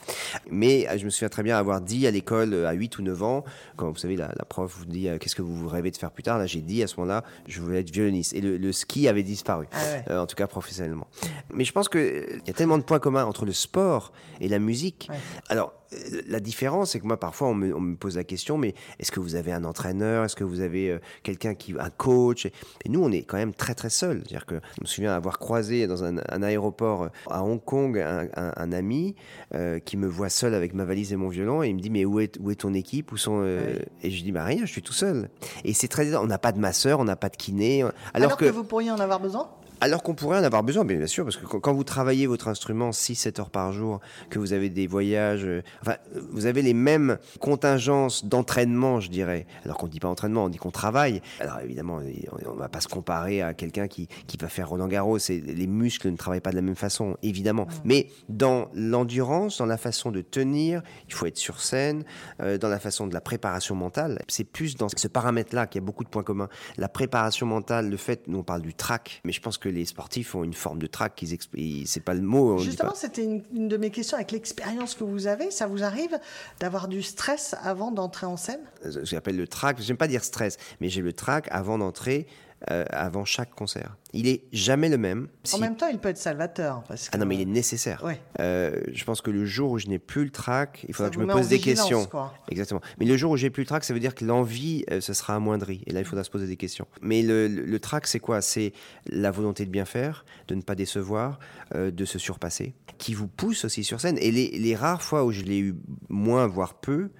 Mais 0.50 0.86
euh, 0.86 0.98
je 0.98 1.06
me 1.06 1.10
souviens 1.10 1.30
très 1.30 1.42
bien 1.42 1.56
avoir 1.56 1.80
dit 1.80 2.06
à 2.06 2.10
l'école 2.10 2.52
euh, 2.52 2.68
à 2.68 2.73
8 2.74 2.98
ou 2.98 3.02
9 3.02 3.22
ans, 3.22 3.44
quand 3.76 3.90
vous 3.90 3.96
savez, 3.96 4.16
la, 4.16 4.28
la 4.36 4.44
prof 4.44 4.74
vous 4.78 4.84
dit 4.84 5.08
euh, 5.08 5.18
qu'est-ce 5.18 5.34
que 5.34 5.42
vous 5.42 5.66
rêvez 5.68 5.90
de 5.90 5.96
faire 5.96 6.10
plus 6.10 6.22
tard. 6.22 6.38
Là, 6.38 6.46
j'ai 6.46 6.60
dit 6.60 6.82
à 6.82 6.86
ce 6.86 6.96
moment-là, 6.98 7.24
je 7.46 7.60
voulais 7.60 7.80
être 7.80 7.90
violoniste. 7.90 8.32
Et 8.34 8.40
le, 8.40 8.56
le 8.56 8.72
ski 8.72 9.08
avait 9.08 9.22
disparu, 9.22 9.66
Ah 9.72 9.76
ouais. 9.82 10.04
euh, 10.10 10.18
en 10.20 10.26
tout 10.26 10.36
cas 10.36 10.46
professionnellement. 10.46 11.06
Mais 11.52 11.64
je 11.64 11.72
pense 11.72 11.88
qu'il 11.88 12.40
y 12.46 12.50
a 12.50 12.52
tellement 12.52 12.78
de 12.78 12.82
points 12.82 12.98
communs 12.98 13.24
entre 13.24 13.44
le 13.46 13.52
sport 13.52 14.12
et 14.40 14.48
la 14.48 14.58
musique. 14.58 15.08
Ouais. 15.10 15.16
Alors, 15.48 15.68
euh, 15.68 15.83
la 16.28 16.40
différence, 16.40 16.92
c'est 16.92 17.00
que 17.00 17.06
moi, 17.06 17.18
parfois, 17.18 17.48
on 17.48 17.54
me, 17.54 17.74
on 17.74 17.80
me 17.80 17.96
pose 17.96 18.16
la 18.16 18.24
question, 18.24 18.58
mais 18.58 18.74
est-ce 18.98 19.12
que 19.12 19.20
vous 19.20 19.34
avez 19.34 19.52
un 19.52 19.64
entraîneur? 19.64 20.24
Est-ce 20.24 20.36
que 20.36 20.44
vous 20.44 20.60
avez 20.60 20.90
euh, 20.90 20.98
quelqu'un 21.22 21.54
qui, 21.54 21.74
un 21.78 21.90
coach? 21.90 22.46
Et 22.46 22.88
nous, 22.88 23.02
on 23.02 23.10
est 23.12 23.22
quand 23.22 23.36
même 23.36 23.54
très, 23.54 23.74
très 23.74 23.90
seuls. 23.90 24.22
C'est-à-dire 24.26 24.46
que 24.46 24.56
je 24.76 24.82
me 24.82 24.86
souviens 24.86 25.12
avoir 25.14 25.38
croisé 25.38 25.86
dans 25.86 26.04
un, 26.04 26.16
un 26.28 26.42
aéroport 26.42 27.04
euh, 27.04 27.08
à 27.30 27.42
Hong 27.44 27.62
Kong 27.62 27.98
un, 27.98 28.28
un- 28.36 28.52
un 28.56 28.72
ami 28.72 29.14
euh, 29.54 29.78
qui 29.78 29.96
me 29.96 30.06
voit 30.06 30.28
seul 30.28 30.54
avec 30.54 30.74
ma 30.74 30.84
valise 30.84 31.12
et 31.12 31.16
mon 31.16 31.28
violon 31.28 31.62
et 31.62 31.68
il 31.68 31.74
me 31.74 31.80
dit 31.80 31.90
mais 31.90 32.04
où 32.04 32.20
est, 32.20 32.38
où 32.40 32.50
est 32.50 32.56
ton 32.56 32.74
équipe? 32.74 33.12
Où 33.12 33.16
sont 33.16 33.40
euh, 33.42 33.74
Et 34.02 34.10
je 34.10 34.22
dis 34.22 34.32
bah 34.32 34.44
rien, 34.44 34.64
je 34.66 34.70
suis 34.72 34.82
tout 34.82 34.92
seul. 34.92 35.28
Et 35.64 35.72
c'est 35.74 35.88
très, 35.88 36.14
on 36.16 36.26
n'a 36.26 36.38
pas 36.38 36.52
de 36.52 36.58
masseur, 36.58 37.00
on 37.00 37.04
n'a 37.04 37.16
pas 37.16 37.28
de 37.28 37.36
kiné. 37.36 37.82
Alors, 37.82 37.92
Alors, 38.14 38.36
que... 38.36 38.44
vous 38.46 38.64
pourriez 38.64 38.90
en 38.90 38.98
avoir 39.00 39.20
besoin? 39.20 39.48
Alors 39.80 40.02
qu'on 40.02 40.14
pourrait 40.14 40.38
en 40.38 40.44
avoir 40.44 40.62
besoin, 40.62 40.84
bien, 40.84 41.06
sûr, 41.06 41.24
parce 41.24 41.36
que 41.36 41.44
quand, 41.44 41.74
vous 41.74 41.84
travaillez 41.84 42.26
votre 42.26 42.48
instrument 42.48 42.90
6-7 42.90 43.40
heures 43.40 43.50
par 43.50 43.72
jour, 43.72 44.00
que 44.30 44.38
vous 44.38 44.52
avez 44.52 44.68
des 44.68 44.86
voyages, 44.86 45.44
euh, 45.44 45.62
enfin, 45.82 45.96
vous 46.30 46.46
avez 46.46 46.62
les 46.62 46.74
mêmes 46.74 47.18
contingences 47.40 48.24
d'entraînement, 48.24 49.00
je 49.00 49.10
dirais. 49.10 49.46
Alors 49.64 49.76
qu'on 49.76 49.86
ne 49.86 49.90
dit 49.90 50.00
pas 50.00 50.08
entraînement, 50.08 50.44
on 50.44 50.48
dit 50.48 50.58
qu'on 50.58 50.70
travaille. 50.70 51.20
Alors 51.40 51.60
évidemment, 51.60 52.00
on 52.46 52.54
ne 52.54 52.58
va 52.58 52.68
pas 52.68 52.80
se 52.80 52.88
comparer 52.88 53.42
à 53.42 53.54
quelqu'un 53.54 53.88
qui, 53.88 54.08
qui 54.26 54.36
va 54.36 54.48
faire 54.48 54.68
Roland 54.68 54.88
Garros. 54.88 55.18
Les 55.28 55.66
muscles 55.66 56.10
ne 56.10 56.16
travaillent 56.16 56.40
pas 56.40 56.50
de 56.50 56.56
la 56.56 56.62
même 56.62 56.76
façon, 56.76 57.16
évidemment. 57.22 57.66
Mais 57.84 58.08
dans 58.28 58.68
l'endurance, 58.74 59.58
dans 59.58 59.66
la 59.66 59.76
façon 59.76 60.10
de 60.10 60.20
tenir, 60.22 60.82
il 61.08 61.14
faut 61.14 61.26
être 61.26 61.38
sur 61.38 61.60
scène, 61.60 62.04
euh, 62.40 62.58
dans 62.58 62.68
la 62.68 62.78
façon 62.78 63.06
de 63.06 63.14
la 63.14 63.20
préparation 63.20 63.74
mentale, 63.74 64.22
c'est 64.28 64.44
plus 64.44 64.76
dans 64.76 64.88
ce 64.88 65.08
paramètre-là 65.08 65.66
qu'il 65.66 65.80
y 65.80 65.84
a 65.84 65.86
beaucoup 65.86 66.04
de 66.04 66.08
points 66.08 66.22
communs. 66.22 66.48
La 66.76 66.88
préparation 66.88 67.46
mentale, 67.46 67.90
le 67.90 67.96
fait, 67.96 68.28
nous 68.28 68.38
on 68.38 68.42
parle 68.42 68.62
du 68.62 68.74
track, 68.74 69.20
mais 69.24 69.32
je 69.32 69.40
pense 69.40 69.58
que 69.58 69.63
les 69.68 69.84
sportifs 69.84 70.34
ont 70.34 70.44
une 70.44 70.54
forme 70.54 70.78
de 70.78 70.88
expliquent. 71.32 71.86
C'est 71.86 72.00
pas 72.00 72.14
le 72.14 72.22
mot. 72.22 72.58
Justement, 72.58 72.94
c'était 72.94 73.24
une, 73.24 73.42
une 73.54 73.68
de 73.68 73.76
mes 73.76 73.90
questions 73.90 74.16
avec 74.16 74.32
l'expérience 74.32 74.94
que 74.94 75.04
vous 75.04 75.26
avez. 75.26 75.50
Ça 75.50 75.66
vous 75.66 75.82
arrive 75.82 76.18
d'avoir 76.60 76.88
du 76.88 77.02
stress 77.02 77.54
avant 77.62 77.90
d'entrer 77.90 78.26
en 78.26 78.36
scène? 78.36 78.60
Ce 78.82 78.98
que 78.98 79.04
j'appelle 79.04 79.36
le 79.36 79.46
track. 79.46 79.80
J'aime 79.80 79.96
pas 79.96 80.08
dire 80.08 80.24
stress, 80.24 80.56
mais 80.80 80.88
j'ai 80.88 81.02
le 81.02 81.12
track 81.12 81.48
avant 81.50 81.78
d'entrer 81.78 82.26
euh, 82.70 82.84
avant 82.90 83.24
chaque 83.24 83.50
concert. 83.54 83.96
Il 84.12 84.28
est 84.28 84.44
jamais 84.52 84.88
le 84.88 84.96
même. 84.96 85.28
En 85.52 85.58
même 85.58 85.76
temps, 85.76 85.88
il 85.88 85.98
peut 85.98 86.08
être 86.08 86.18
salvateur. 86.18 86.82
Parce 86.88 87.10
Ah 87.12 87.18
non, 87.18 87.26
mais 87.26 87.34
il 87.34 87.40
est 87.42 87.44
nécessaire. 87.46 88.02
Ouais. 88.04 88.20
Euh, 88.40 88.80
je 88.92 89.04
pense 89.04 89.20
que 89.20 89.30
le 89.30 89.44
jour 89.44 89.72
où 89.72 89.78
je 89.78 89.88
n'ai 89.88 89.98
plus 89.98 90.24
le 90.24 90.30
track, 90.30 90.84
il 90.88 90.94
faudra 90.94 91.08
Ça 91.10 91.14
que 91.16 91.20
je 91.20 91.26
me 91.26 91.32
pose 91.32 91.48
des 91.48 91.58
questions. 91.58 92.04
quoi. 92.06 92.32
Exactement. 92.48 92.80
Mais 92.98 93.06
le 93.06 93.16
jour 93.16 93.32
où 93.32 93.36
j'ai 93.36 93.50
plus 93.50 93.62
le 93.62 93.66
track, 93.66 93.84
ça 93.84 93.92
veut 93.92 94.00
dire 94.00 94.14
que 94.14 94.24
l'envie, 94.24 94.84
euh, 94.90 95.00
ce 95.00 95.12
sera 95.14 95.34
amoindri. 95.34 95.82
Et 95.86 95.92
là, 95.92 96.00
il 96.00 96.06
faudra 96.06 96.22
se 96.24 96.30
poser 96.30 96.46
des 96.46 96.56
questions. 96.56 96.86
Mais 97.02 97.22
le, 97.22 97.48
le, 97.48 97.62
le 97.64 97.80
track, 97.80 98.06
c'est 98.06 98.20
quoi? 98.20 98.40
C'est 98.40 98.72
la 99.06 99.30
volonté 99.32 99.64
de 99.66 99.70
bien 99.70 99.84
faire, 99.84 100.24
de 100.48 100.54
ne 100.54 100.62
pas 100.62 100.74
décevoir, 100.76 101.38
euh, 101.74 101.90
de 101.90 102.04
se 102.04 102.18
surpasser, 102.20 102.74
qui 102.98 103.14
vous 103.14 103.26
pousse 103.28 103.64
aussi 103.64 103.82
sur 103.82 104.00
scène. 104.00 104.16
Et 104.20 104.30
les, 104.30 104.50
les 104.50 104.76
rares 104.76 105.02
fois 105.02 105.24
où 105.24 105.32
je 105.32 105.42
l'ai 105.42 105.58
eu 105.58 105.74
moins, 106.08 106.46
voire 106.46 106.74
peu, 106.74 107.10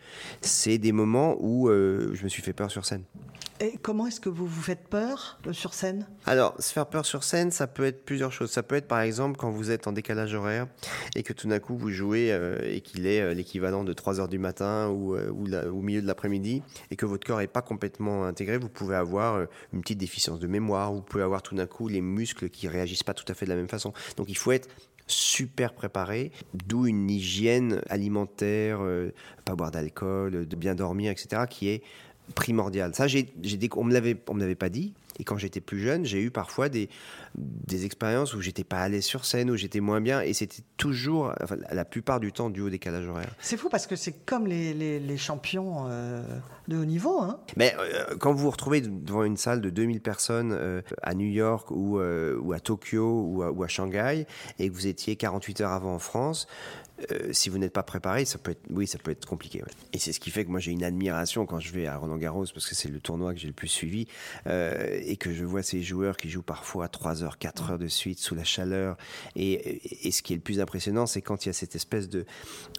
c'est 0.40 0.78
des 0.78 0.92
moments 0.92 1.36
où 1.40 1.68
je 1.68 2.22
me 2.22 2.28
suis 2.28 2.42
fait 2.42 2.52
peur 2.52 2.70
sur 2.70 2.84
scène. 2.84 3.02
Et 3.60 3.78
comment 3.80 4.08
est-ce 4.08 4.20
que 4.20 4.28
vous 4.28 4.46
vous 4.46 4.62
faites 4.62 4.88
peur 4.88 5.38
euh, 5.46 5.52
sur 5.52 5.74
scène? 5.74 6.08
Alors, 6.26 6.60
se 6.60 6.72
faire 6.72 6.86
peur 6.86 7.06
sur 7.06 7.22
scène, 7.22 7.52
ça 7.52 7.68
peut 7.68 7.84
être 7.84 8.04
plusieurs 8.04 8.32
choses. 8.32 8.50
Ça 8.50 8.64
peut 8.64 8.74
être 8.74 8.88
par 8.88 9.00
exemple 9.00 9.36
quand 9.36 9.50
vous 9.50 9.70
êtes 9.70 9.86
en 9.86 9.92
décalage 9.92 10.34
horaire 10.34 10.66
et 11.14 11.22
que 11.22 11.32
tout 11.32 11.46
d'un 11.46 11.60
coup 11.60 11.76
vous 11.76 11.90
jouez 11.90 12.32
euh, 12.32 12.58
et 12.64 12.80
qu'il 12.80 13.06
est 13.06 13.20
euh, 13.20 13.32
l'équivalent 13.32 13.84
de 13.84 13.92
3 13.92 14.18
heures 14.18 14.28
du 14.28 14.38
matin 14.38 14.88
ou, 14.88 15.16
au 15.16 15.82
milieu 15.82 16.02
de 16.02 16.06
l'après-midi 16.06 16.62
et 16.90 16.96
que 16.96 17.06
votre 17.06 17.24
corps 17.24 17.38
n'est 17.38 17.46
pas 17.46 17.62
complètement 17.62 18.24
intégré, 18.24 18.58
vous 18.58 18.68
pouvez 18.68 18.96
avoir 18.96 19.46
une 19.72 19.82
petite 19.82 19.98
déficience 19.98 20.40
de 20.40 20.46
mémoire, 20.46 20.92
vous 20.92 21.02
pouvez 21.02 21.22
avoir 21.22 21.42
tout 21.42 21.54
d'un 21.54 21.66
coup 21.66 21.88
les 21.88 22.00
muscles 22.00 22.48
qui 22.48 22.66
réagissent 22.66 23.02
pas 23.02 23.14
tout 23.14 23.24
à 23.28 23.34
fait 23.34 23.46
de 23.46 23.50
la 23.50 23.56
même 23.56 23.68
façon. 23.68 23.92
Donc 24.16 24.28
il 24.28 24.36
faut 24.36 24.52
être 24.52 24.68
super 25.06 25.74
préparé, 25.74 26.32
d'où 26.54 26.86
une 26.86 27.10
hygiène 27.10 27.82
alimentaire, 27.88 28.80
pas 29.44 29.54
boire 29.54 29.70
d'alcool, 29.70 30.46
de 30.46 30.56
bien 30.56 30.74
dormir, 30.74 31.12
etc., 31.12 31.42
qui 31.48 31.68
est 31.68 31.82
primordial. 32.34 32.94
Ça, 32.94 33.06
j'ai, 33.06 33.32
j'ai 33.42 33.58
on 33.76 33.84
me 33.84 33.92
l'avait, 33.92 34.16
on 34.28 34.34
me 34.34 34.40
l'avait 34.40 34.54
pas 34.54 34.68
dit. 34.68 34.94
Et 35.20 35.22
quand 35.24 35.38
j'étais 35.38 35.60
plus 35.60 35.78
jeune, 35.78 36.04
j'ai 36.04 36.20
eu 36.20 36.32
parfois 36.32 36.68
des, 36.68 36.88
des 37.36 37.84
expériences 37.84 38.34
où 38.34 38.40
j'étais 38.40 38.64
pas 38.64 38.80
allé 38.80 39.00
sur 39.00 39.24
scène, 39.24 39.48
où 39.48 39.54
j'étais 39.56 39.78
moins 39.78 40.00
bien, 40.00 40.20
et 40.22 40.32
c'était 40.32 40.62
toujours, 40.76 41.32
enfin, 41.40 41.56
la 41.70 41.84
plupart 41.84 42.18
du 42.18 42.32
temps, 42.32 42.50
dû 42.50 42.60
au 42.62 42.68
décalage 42.68 43.06
horaire. 43.06 43.32
C'est 43.38 43.56
fou 43.56 43.68
parce 43.68 43.86
que 43.86 43.94
c'est 43.94 44.24
comme 44.26 44.48
les, 44.48 44.74
les- 44.74 44.98
les 44.98 45.16
champions 45.16 45.86
euh, 45.88 46.24
de 46.66 46.76
haut 46.78 46.84
niveau. 46.84 47.20
Hein. 47.20 47.38
Mais 47.56 47.76
euh, 47.78 48.16
quand 48.18 48.32
vous 48.32 48.42
vous 48.42 48.50
retrouvez 48.50 48.80
devant 48.80 49.22
une 49.22 49.36
salle 49.36 49.60
de 49.60 49.70
2000 49.70 50.00
personnes 50.00 50.50
euh, 50.52 50.82
à 51.02 51.14
New 51.14 51.28
York 51.30 51.70
ou, 51.70 52.00
ou 52.00 52.52
à 52.52 52.58
Tokyo 52.58 53.22
ou 53.24 53.42
à, 53.44 53.52
ou 53.52 53.62
à 53.62 53.68
Shanghai 53.68 54.26
et 54.58 54.68
que 54.68 54.74
vous 54.74 54.88
étiez 54.88 55.14
48 55.14 55.60
heures 55.60 55.70
avant 55.72 55.94
en 55.94 55.98
France, 56.00 56.48
euh, 57.10 57.32
si 57.32 57.48
vous 57.48 57.58
n'êtes 57.58 57.72
pas 57.72 57.82
préparé, 57.82 58.24
ça 58.24 58.38
peut 58.38 58.52
être, 58.52 58.62
oui, 58.70 58.86
ça 58.86 58.98
peut 58.98 59.10
être 59.10 59.26
compliqué. 59.26 59.62
ouais. 59.62 59.70
Et 59.92 59.98
c'est 59.98 60.12
ce 60.12 60.20
qui 60.20 60.30
fait 60.30 60.44
que 60.44 60.50
moi 60.50 60.60
j'ai 60.60 60.72
une 60.72 60.84
admiration 60.84 61.46
quand 61.46 61.60
je 61.60 61.72
vais 61.72 61.86
à 61.86 61.96
Roland 61.96 62.16
Garros 62.16 62.46
parce 62.52 62.68
que 62.68 62.74
c'est 62.74 62.88
le 62.88 63.00
tournoi 63.00 63.34
que 63.34 63.40
j'ai 63.40 63.48
le 63.48 63.52
plus 63.52 63.68
suivi 63.68 64.06
euh, 64.46 65.00
et 65.04 65.16
que 65.16 65.32
je 65.32 65.44
vois 65.44 65.62
ces 65.62 65.82
joueurs 65.82 66.16
qui 66.16 66.30
jouent 66.30 66.42
parfois 66.42 66.88
3 66.88 67.22
heures, 67.24 67.38
4 67.38 67.72
heures 67.72 67.78
de 67.78 67.88
suite 67.88 68.18
sous 68.18 68.34
la 68.34 68.44
chaleur. 68.44 68.96
Et, 69.36 69.80
ce 70.10 70.22
qui 70.22 70.32
est 70.32 70.36
le 70.36 70.42
plus 70.42 70.60
impressionnant, 70.60 71.06
c'est 71.06 71.22
quand 71.22 71.44
il 71.44 71.48
y 71.48 71.50
a 71.50 71.52
cette 71.52 71.74
espèce 71.74 72.08
de, 72.08 72.24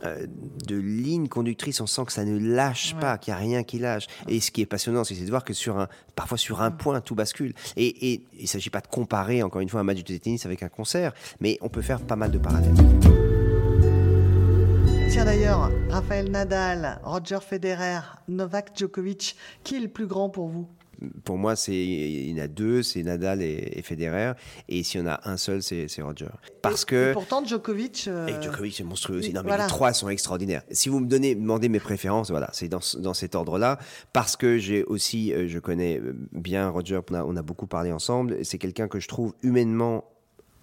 euh, 0.04 0.26
de 0.66 0.76
ligne 0.78 1.28
conductrice, 1.28 1.82
on 1.82 1.88
sent 1.88 2.06
que 2.06 2.14
ça 2.14 2.24
ne 2.24 2.38
lâche 2.38 2.96
pas, 2.96 3.18
qu'il 3.18 3.34
n'y 3.34 3.38
a 3.38 3.42
rien 3.42 3.64
qui 3.64 3.80
lâche. 3.80 4.08
Et 4.28 4.40
ce 4.40 4.52
qui 4.52 4.62
est 4.62 4.66
passionnant, 4.66 5.04
c'est 5.04 5.16
c'est 5.16 5.26
de 5.26 5.30
voir 5.30 5.44
que 5.44 5.54
sur 5.54 5.80
un, 5.80 5.88
parfois 6.16 6.38
sur 6.38 6.62
un 6.62 6.72
point, 6.72 7.02
tout 7.02 7.16
bascule. 7.16 7.54
Et, 7.76 8.12
et 8.12 8.26
il 8.38 8.44
ne 8.44 8.48
s'agit 8.48 8.70
pas 8.70 8.82
de 8.82 8.88
comparer, 8.88 9.44
encore 9.44 9.62
une 9.62 9.70
fois, 9.70 9.82
un 9.82 9.84
match 9.84 10.04
de 10.04 10.18
tennis 10.18 10.46
avec 10.46 10.64
un 10.64 10.70
concert, 10.70 11.14
mais 11.40 11.58
on 11.62 11.70
peut 11.70 11.82
faire 11.82 12.02
pas 12.02 12.16
mal 12.16 12.32
de 12.32 12.38
parallèles. 12.38 13.45
Tiens 15.16 15.24
d'ailleurs, 15.24 15.72
Raphaël 15.90 16.30
Nadal, 16.30 17.00
Roger 17.06 17.38
Federer, 17.40 18.00
Novak 18.28 18.78
Djokovic, 18.78 19.38
qui 19.64 19.78
est 19.78 19.80
le 19.80 19.88
plus 19.88 20.08
grand 20.08 20.30
pour 20.30 20.50
vous? 20.50 20.68
Pour 21.24 21.38
moi, 21.38 21.56
c'est 21.56 21.74
il 21.74 22.32
y 22.32 22.34
en 22.42 22.44
a 22.44 22.50
deux, 22.50 22.84
c'est 22.84 23.02
Nadal 23.02 23.42
et, 23.42 23.72
et 23.78 23.82
Federer. 23.82 24.34
Et 24.68 24.84
s'il 24.84 25.00
y 25.00 25.04
en 25.06 25.08
a 25.08 25.22
un 25.24 25.38
seul, 25.38 25.64
c'est 25.64 25.88
Roger. 26.02 26.28
Parce 26.62 26.84
Et 26.84 26.88
que 26.88 27.14
pourtant, 27.14 27.46
Djokovic. 27.46 28.10
euh, 28.10 28.28
Et 28.28 28.42
Djokovic, 28.44 28.76
c'est 28.76 28.84
monstrueux 28.84 29.20
aussi. 29.20 29.32
Non, 29.32 29.40
mais 29.44 29.48
voilà. 29.52 29.64
les 29.64 29.70
trois 29.70 29.94
sont 29.94 30.10
extraordinaires. 30.10 30.64
Si 30.72 30.90
vous 30.90 31.00
me 31.00 31.08
donnez, 31.08 31.34
demandez 31.34 31.70
mes 31.70 31.80
préférences, 31.80 32.30
voilà, 32.30 32.50
c'est 32.52 32.68
dans, 32.68 32.82
ce- 32.82 32.98
dans 32.98 33.14
cet 33.14 33.36
ordre-là. 33.36 33.80
Parce 34.12 34.36
que 34.36 34.58
j'ai 34.58 34.84
aussi, 34.84 35.32
euh, 35.32 35.48
je 35.48 35.60
connais 35.60 35.98
euh, 35.98 36.14
bien 36.34 36.68
Roger, 36.68 37.00
on 37.10 37.14
a, 37.14 37.24
on 37.24 37.38
a 37.38 37.42
beaucoup 37.42 37.68
parlé 37.68 37.94
ensemble. 37.94 38.44
C'est 38.44 38.58
quelqu'un 38.58 38.90
que 38.90 39.00
je 39.00 39.08
trouve 39.08 39.34
humainement 39.44 40.04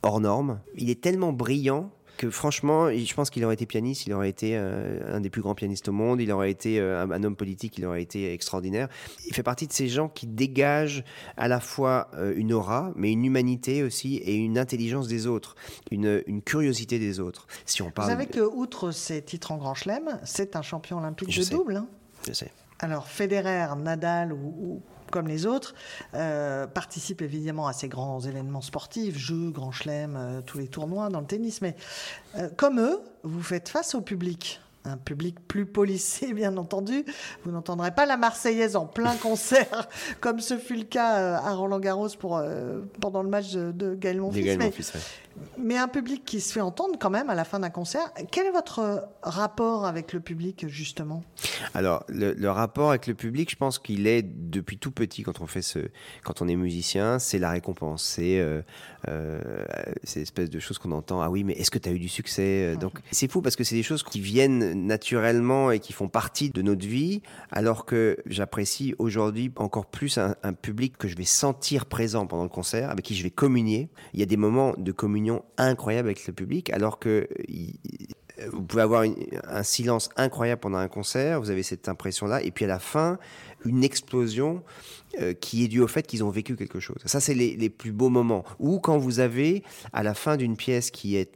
hors 0.02 0.20
norme. 0.20 0.60
Il 0.76 0.90
est 0.90 1.00
tellement 1.00 1.32
brillant 1.32 1.90
que 2.16 2.30
franchement, 2.30 2.90
je 2.90 3.14
pense 3.14 3.30
qu'il 3.30 3.44
aurait 3.44 3.54
été 3.54 3.66
pianiste, 3.66 4.06
il 4.06 4.12
aurait 4.12 4.28
été 4.28 4.52
euh, 4.56 5.00
un 5.16 5.20
des 5.20 5.30
plus 5.30 5.42
grands 5.42 5.54
pianistes 5.54 5.88
au 5.88 5.92
monde, 5.92 6.20
il 6.20 6.30
aurait 6.30 6.50
été 6.50 6.78
euh, 6.78 7.02
un, 7.02 7.24
homme 7.24 7.36
politique, 7.36 7.78
il 7.78 7.84
aurait 7.86 8.02
été 8.02 8.32
extraordinaire. 8.32 8.88
Il 9.26 9.34
fait 9.34 9.42
partie 9.42 9.66
de 9.66 9.72
ces 9.72 9.88
gens 9.88 10.08
qui 10.08 10.26
dégagent 10.26 11.04
à 11.36 11.48
la 11.48 11.58
fois 11.60 12.08
euh, 12.14 12.32
une 12.36 12.52
aura, 12.52 12.92
mais 12.96 13.10
une 13.12 13.24
humanité 13.24 13.82
aussi 13.82 14.16
et 14.16 14.34
une 14.36 14.58
intelligence 14.58 15.08
des 15.08 15.26
autres, 15.26 15.56
une, 15.90 16.22
une 16.26 16.42
curiosité 16.42 16.98
des 16.98 17.18
autres. 17.20 17.46
Si 17.66 17.82
on 17.82 17.86
Vous 17.86 17.90
parle, 17.92 18.10
savez 18.10 18.26
que, 18.26 18.40
outre 18.40 18.90
ses 18.92 19.22
titres 19.22 19.50
en 19.52 19.56
Grand 19.56 19.74
Chelem, 19.74 20.20
c'est 20.24 20.54
un 20.56 20.62
champion 20.62 20.98
olympique 20.98 21.30
Je 21.30 21.40
de 21.40 21.44
sais. 21.46 21.54
double. 21.54 21.76
hein. 21.76 21.88
je 22.28 22.32
sais. 22.32 22.50
Alors, 22.78 23.06
Federer, 23.08 23.66
Nadal 23.78 24.32
ou, 24.32 24.54
ou 24.58 24.82
comme 25.12 25.28
les 25.28 25.46
autres, 25.46 25.74
euh, 26.14 26.66
participent 26.66 27.22
évidemment 27.22 27.68
à 27.68 27.72
ces 27.72 27.86
grands 27.88 28.18
événements 28.20 28.62
sportifs, 28.62 29.16
Jeux, 29.16 29.50
Grand 29.50 29.70
Chelem, 29.70 30.16
euh, 30.16 30.40
tous 30.40 30.58
les 30.58 30.66
tournois 30.66 31.08
dans 31.10 31.20
le 31.20 31.26
tennis. 31.26 31.60
Mais 31.62 31.76
euh, 32.36 32.48
comme 32.56 32.80
eux, 32.80 32.98
vous 33.22 33.42
faites 33.42 33.68
face 33.68 33.94
au 33.94 34.00
public. 34.00 34.58
Un 34.84 34.96
public 34.96 35.36
plus 35.46 35.64
policé, 35.64 36.32
bien 36.34 36.56
entendu. 36.56 37.04
Vous 37.44 37.52
n'entendrez 37.52 37.92
pas 37.92 38.04
la 38.06 38.16
Marseillaise 38.16 38.74
en 38.74 38.86
plein 38.86 39.14
concert, 39.22 39.88
comme 40.20 40.40
ce 40.40 40.58
fut 40.58 40.74
le 40.76 40.82
cas 40.84 41.18
euh, 41.18 41.36
à 41.36 41.54
Roland-Garros 41.54 42.08
pour, 42.18 42.38
euh, 42.38 42.80
pendant 43.00 43.22
le 43.22 43.28
match 43.28 43.52
de, 43.52 43.70
de 43.70 43.94
Gaël 43.94 44.20
Monfils. 44.20 44.42
Mais- 44.58 44.64
ouais. 44.94 45.00
Mais 45.58 45.76
un 45.76 45.88
public 45.88 46.24
qui 46.24 46.40
se 46.40 46.52
fait 46.52 46.60
entendre 46.60 46.96
quand 46.98 47.10
même 47.10 47.30
à 47.30 47.34
la 47.34 47.44
fin 47.44 47.58
d'un 47.60 47.70
concert. 47.70 48.12
Quel 48.30 48.46
est 48.46 48.50
votre 48.50 48.78
euh, 48.80 49.00
rapport 49.22 49.86
avec 49.86 50.12
le 50.12 50.20
public, 50.20 50.66
justement? 50.68 51.22
Alors, 51.74 52.04
le, 52.08 52.32
le 52.32 52.50
rapport 52.50 52.90
avec 52.90 53.06
le 53.06 53.14
public, 53.14 53.50
je 53.50 53.56
pense 53.56 53.78
qu'il 53.78 54.06
est 54.06 54.22
depuis 54.22 54.78
tout 54.78 54.90
petit 54.90 55.22
quand 55.22 55.40
on 55.40 55.46
fait 55.46 55.62
ce, 55.62 55.78
quand 56.24 56.42
on 56.42 56.48
est 56.48 56.56
musicien, 56.56 57.18
c'est 57.18 57.38
la 57.38 57.50
récompense, 57.50 58.02
c'est 58.02 58.38
euh, 58.38 58.62
euh, 59.08 59.40
ces 60.04 60.22
espèces 60.22 60.50
de 60.50 60.58
choses 60.58 60.78
qu'on 60.78 60.92
entend. 60.92 61.20
Ah 61.22 61.30
oui, 61.30 61.44
mais 61.44 61.54
est-ce 61.54 61.70
que 61.70 61.78
tu 61.78 61.88
as 61.88 61.92
eu 61.92 61.98
du 61.98 62.08
succès 62.08 62.76
Donc, 62.76 62.98
c'est 63.10 63.30
fou 63.30 63.42
parce 63.42 63.56
que 63.56 63.64
c'est 63.64 63.76
des 63.76 63.82
choses 63.82 64.02
qui 64.02 64.20
viennent 64.20 64.86
naturellement 64.86 65.70
et 65.70 65.80
qui 65.80 65.92
font 65.92 66.08
partie 66.08 66.50
de 66.50 66.62
notre 66.62 66.86
vie, 66.86 67.22
alors 67.50 67.84
que 67.84 68.16
j'apprécie 68.26 68.94
aujourd'hui 68.98 69.50
encore 69.56 69.86
plus 69.86 70.18
un, 70.18 70.34
un 70.42 70.52
public 70.52 70.96
que 70.96 71.08
je 71.08 71.16
vais 71.16 71.24
sentir 71.24 71.86
présent 71.86 72.26
pendant 72.26 72.44
le 72.44 72.48
concert, 72.48 72.90
avec 72.90 73.04
qui 73.04 73.14
je 73.14 73.22
vais 73.22 73.30
communier. 73.30 73.88
Il 74.14 74.20
y 74.20 74.22
a 74.22 74.26
des 74.26 74.36
moments 74.36 74.74
de 74.76 74.92
communion 75.22 75.44
incroyables 75.56 76.08
avec 76.08 76.26
le 76.26 76.32
public, 76.32 76.70
alors 76.70 76.98
que 76.98 77.28
vous 78.50 78.62
pouvez 78.62 78.82
avoir 78.82 79.04
un 79.44 79.62
silence 79.62 80.08
incroyable 80.16 80.60
pendant 80.60 80.78
un 80.78 80.88
concert, 80.88 81.40
vous 81.40 81.50
avez 81.50 81.62
cette 81.62 81.88
impression-là, 81.88 82.42
et 82.42 82.50
puis 82.50 82.64
à 82.64 82.68
la 82.68 82.80
fin, 82.80 83.18
une 83.64 83.84
explosion 83.84 84.64
euh, 85.20 85.32
qui 85.32 85.64
est 85.64 85.68
due 85.68 85.80
au 85.80 85.86
fait 85.86 86.06
qu'ils 86.06 86.24
ont 86.24 86.30
vécu 86.30 86.56
quelque 86.56 86.80
chose. 86.80 86.96
Ça, 87.04 87.20
c'est 87.20 87.34
les, 87.34 87.70
plus 87.70 87.92
beaux 87.92 88.08
moments. 88.08 88.44
Ou 88.58 88.80
quand 88.80 88.98
vous 88.98 89.20
avez, 89.20 89.62
à 89.92 90.02
la 90.02 90.14
fin 90.14 90.36
d'une 90.36 90.56
pièce 90.56 90.90
qui 90.90 91.16
est 91.16 91.30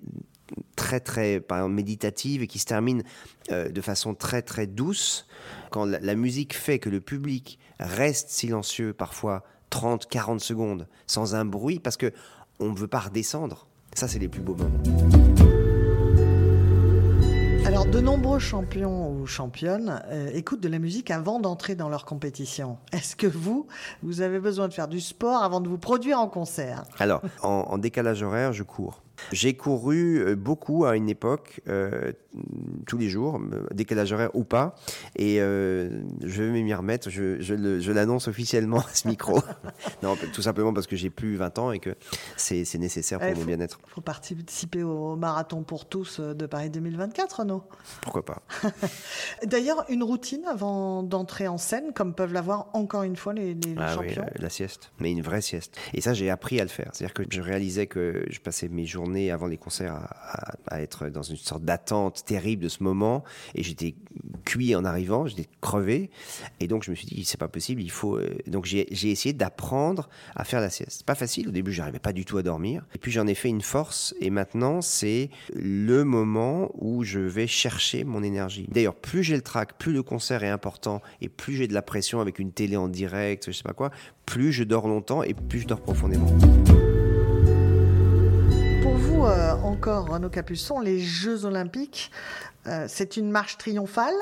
très, 0.74 0.98
très, 0.98 1.38
par 1.38 1.58
exemple, 1.58 1.74
méditative 1.74 2.42
et 2.42 2.46
qui 2.46 2.58
se 2.58 2.66
termine 2.66 3.04
euh, 3.52 3.68
de 3.68 3.80
façon 3.80 4.14
très, 4.14 4.42
très 4.42 4.66
douce, 4.66 5.28
quand 5.70 5.84
la, 5.84 6.00
la 6.00 6.14
musique 6.16 6.56
fait 6.56 6.78
que 6.78 6.88
le 6.88 7.00
public 7.00 7.58
reste 7.78 8.30
silencieux, 8.30 8.92
parfois 8.92 9.44
30, 9.70 10.08
40 10.08 10.40
secondes, 10.40 10.88
sans 11.06 11.36
un 11.36 11.44
bruit, 11.44 11.78
parce 11.78 11.96
que 11.96 12.12
on 12.58 12.70
ne 12.70 12.76
veut 12.76 12.88
pas 12.88 13.00
redescendre. 13.00 13.66
Ça, 13.96 14.06
c'est 14.06 14.18
les 14.18 14.28
plus 14.28 14.42
beaux 14.42 14.54
moments. 14.54 14.82
Alors, 17.64 17.86
de 17.86 17.98
nombreux 17.98 18.38
champions 18.38 19.10
ou 19.10 19.26
championnes 19.26 20.02
euh, 20.08 20.28
écoutent 20.34 20.60
de 20.60 20.68
la 20.68 20.78
musique 20.78 21.10
avant 21.10 21.40
d'entrer 21.40 21.76
dans 21.76 21.88
leur 21.88 22.04
compétition. 22.04 22.76
Est-ce 22.92 23.16
que 23.16 23.26
vous, 23.26 23.66
vous 24.02 24.20
avez 24.20 24.38
besoin 24.38 24.68
de 24.68 24.74
faire 24.74 24.88
du 24.88 25.00
sport 25.00 25.42
avant 25.42 25.62
de 25.62 25.68
vous 25.68 25.78
produire 25.78 26.20
en 26.20 26.28
concert? 26.28 26.82
Alors, 26.98 27.22
en, 27.42 27.48
en 27.70 27.78
décalage 27.78 28.22
horaire, 28.22 28.52
je 28.52 28.64
cours. 28.64 29.02
J'ai 29.32 29.54
couru 29.54 30.18
euh, 30.18 30.36
beaucoup 30.36 30.84
à 30.84 30.96
une 30.96 31.08
époque, 31.08 31.60
euh, 31.68 32.12
tous 32.86 32.98
les 32.98 33.08
jours, 33.08 33.40
euh, 33.52 33.66
décalage 33.72 34.12
horaire 34.12 34.30
ou 34.34 34.44
pas, 34.44 34.74
et 35.16 35.40
euh, 35.40 36.02
je 36.22 36.42
vais 36.42 36.62
m'y 36.62 36.74
remettre. 36.74 37.10
Je, 37.10 37.92
l'annonce 37.92 38.28
officiellement 38.28 38.78
à 38.80 38.94
ce 38.94 39.08
micro. 39.08 39.40
non, 40.02 40.16
tout 40.32 40.42
simplement 40.42 40.72
parce 40.72 40.86
que 40.86 40.96
j'ai 40.96 41.10
plus 41.10 41.36
20 41.36 41.58
ans 41.58 41.72
et 41.72 41.78
que 41.78 41.94
c'est 42.36 42.78
nécessaire 42.78 43.18
pour 43.18 43.28
Eh, 43.28 43.34
mon 43.34 43.44
bien-être. 43.44 43.78
Il 43.86 43.90
faut 43.90 44.00
participer 44.00 44.82
au 44.82 45.16
marathon 45.16 45.62
pour 45.62 45.86
tous 45.86 46.20
de 46.20 46.46
Paris 46.46 46.70
2024, 46.70 47.40
Renaud. 47.40 47.62
Pourquoi 48.02 48.24
pas 48.24 48.42
D'ailleurs, 49.44 49.84
une 49.88 50.02
routine 50.02 50.44
avant 50.46 51.02
d'entrer 51.02 51.48
en 51.48 51.58
scène, 51.58 51.92
comme 51.94 52.14
peuvent 52.14 52.32
l'avoir 52.32 52.68
encore 52.74 53.02
une 53.02 53.16
fois 53.16 53.32
les, 53.32 53.54
les 53.54 53.74
Ah 53.78 53.94
champions? 53.94 54.26
la 54.38 54.50
sieste, 54.50 54.92
mais 55.00 55.10
une 55.10 55.22
vraie 55.22 55.40
sieste. 55.40 55.76
Et 55.94 56.00
ça, 56.00 56.12
j'ai 56.12 56.28
appris 56.30 56.60
à 56.60 56.64
le 56.64 56.68
faire. 56.68 56.90
C'est-à-dire 56.92 57.14
que 57.14 57.22
je 57.30 57.40
réalisais 57.40 57.86
que 57.86 58.24
je 58.28 58.40
passais 58.40 58.68
mes 58.68 58.84
journées 58.86 59.05
journée 59.06 59.30
avant 59.30 59.46
les 59.46 59.56
concerts 59.56 59.94
à, 60.68 60.80
être 60.80 61.08
dans 61.08 61.22
une 61.22 61.36
sorte 61.36 61.62
d'attente 61.64 62.24
terrible 62.24 62.62
de 62.64 62.68
ce 62.68 62.82
moment. 62.82 63.22
Et 63.54 63.62
j'étais 63.62 63.94
cuit 64.44 64.74
en 64.74 64.84
arrivant, 64.84 65.26
j'étais 65.26 65.48
crevé. 65.60 66.10
Et 66.60 66.66
donc 66.68 66.84
je 66.84 66.90
me 66.90 66.96
suis 66.96 67.06
dit, 67.06 67.24
c'est 67.24 67.38
pas 67.38 67.48
possible, 67.48 67.82
il 67.82 67.90
faut. 67.90 68.16
euh, 68.16 68.36
Donc 68.46 68.64
j'ai 68.66 69.10
essayé 69.10 69.32
d'apprendre 69.32 70.08
à 70.34 70.44
faire 70.44 70.60
la 70.60 70.70
sieste. 70.70 71.04
Pas 71.04 71.14
facile, 71.14 71.48
au 71.48 71.50
début 71.52 71.72
j'arrivais 71.72 71.98
pas 71.98 72.12
du 72.12 72.24
tout 72.24 72.38
à 72.38 72.42
dormir. 72.42 72.84
Et 72.94 72.98
puis 72.98 73.12
j'en 73.12 73.26
ai 73.26 73.34
fait 73.34 73.48
une 73.48 73.62
force. 73.62 74.14
Et 74.20 74.30
maintenant 74.30 74.80
c'est 74.82 75.30
le 75.54 76.04
moment 76.04 76.70
où 76.74 77.04
je 77.04 77.20
vais 77.20 77.46
chercher 77.46 78.04
mon 78.04 78.22
énergie. 78.22 78.66
D'ailleurs, 78.70 78.94
plus 78.94 79.22
j'ai 79.22 79.36
le 79.36 79.42
track, 79.42 79.78
plus 79.78 79.92
le 79.92 80.02
concert 80.02 80.42
est 80.42 80.48
important 80.48 81.00
et 81.20 81.28
plus 81.28 81.54
j'ai 81.54 81.68
de 81.68 81.74
la 81.74 81.82
pression 81.82 82.20
avec 82.20 82.38
une 82.38 82.52
télé 82.52 82.76
en 82.76 82.88
direct, 82.88 83.46
je 83.46 83.52
sais 83.52 83.62
pas 83.62 83.72
quoi, 83.72 83.90
plus 84.24 84.52
je 84.52 84.64
dors 84.64 84.88
longtemps 84.88 85.22
et 85.22 85.34
plus 85.34 85.60
je 85.60 85.66
dors 85.66 85.80
profondément. 85.80 86.26
Vous, 89.16 89.24
euh, 89.24 89.52
encore, 89.62 90.08
Renaud 90.10 90.28
Capuçon, 90.28 90.78
les 90.78 91.00
Jeux 91.00 91.46
Olympiques, 91.46 92.10
euh, 92.66 92.84
c'est 92.86 93.16
une 93.16 93.30
marche 93.30 93.56
triomphale 93.56 94.12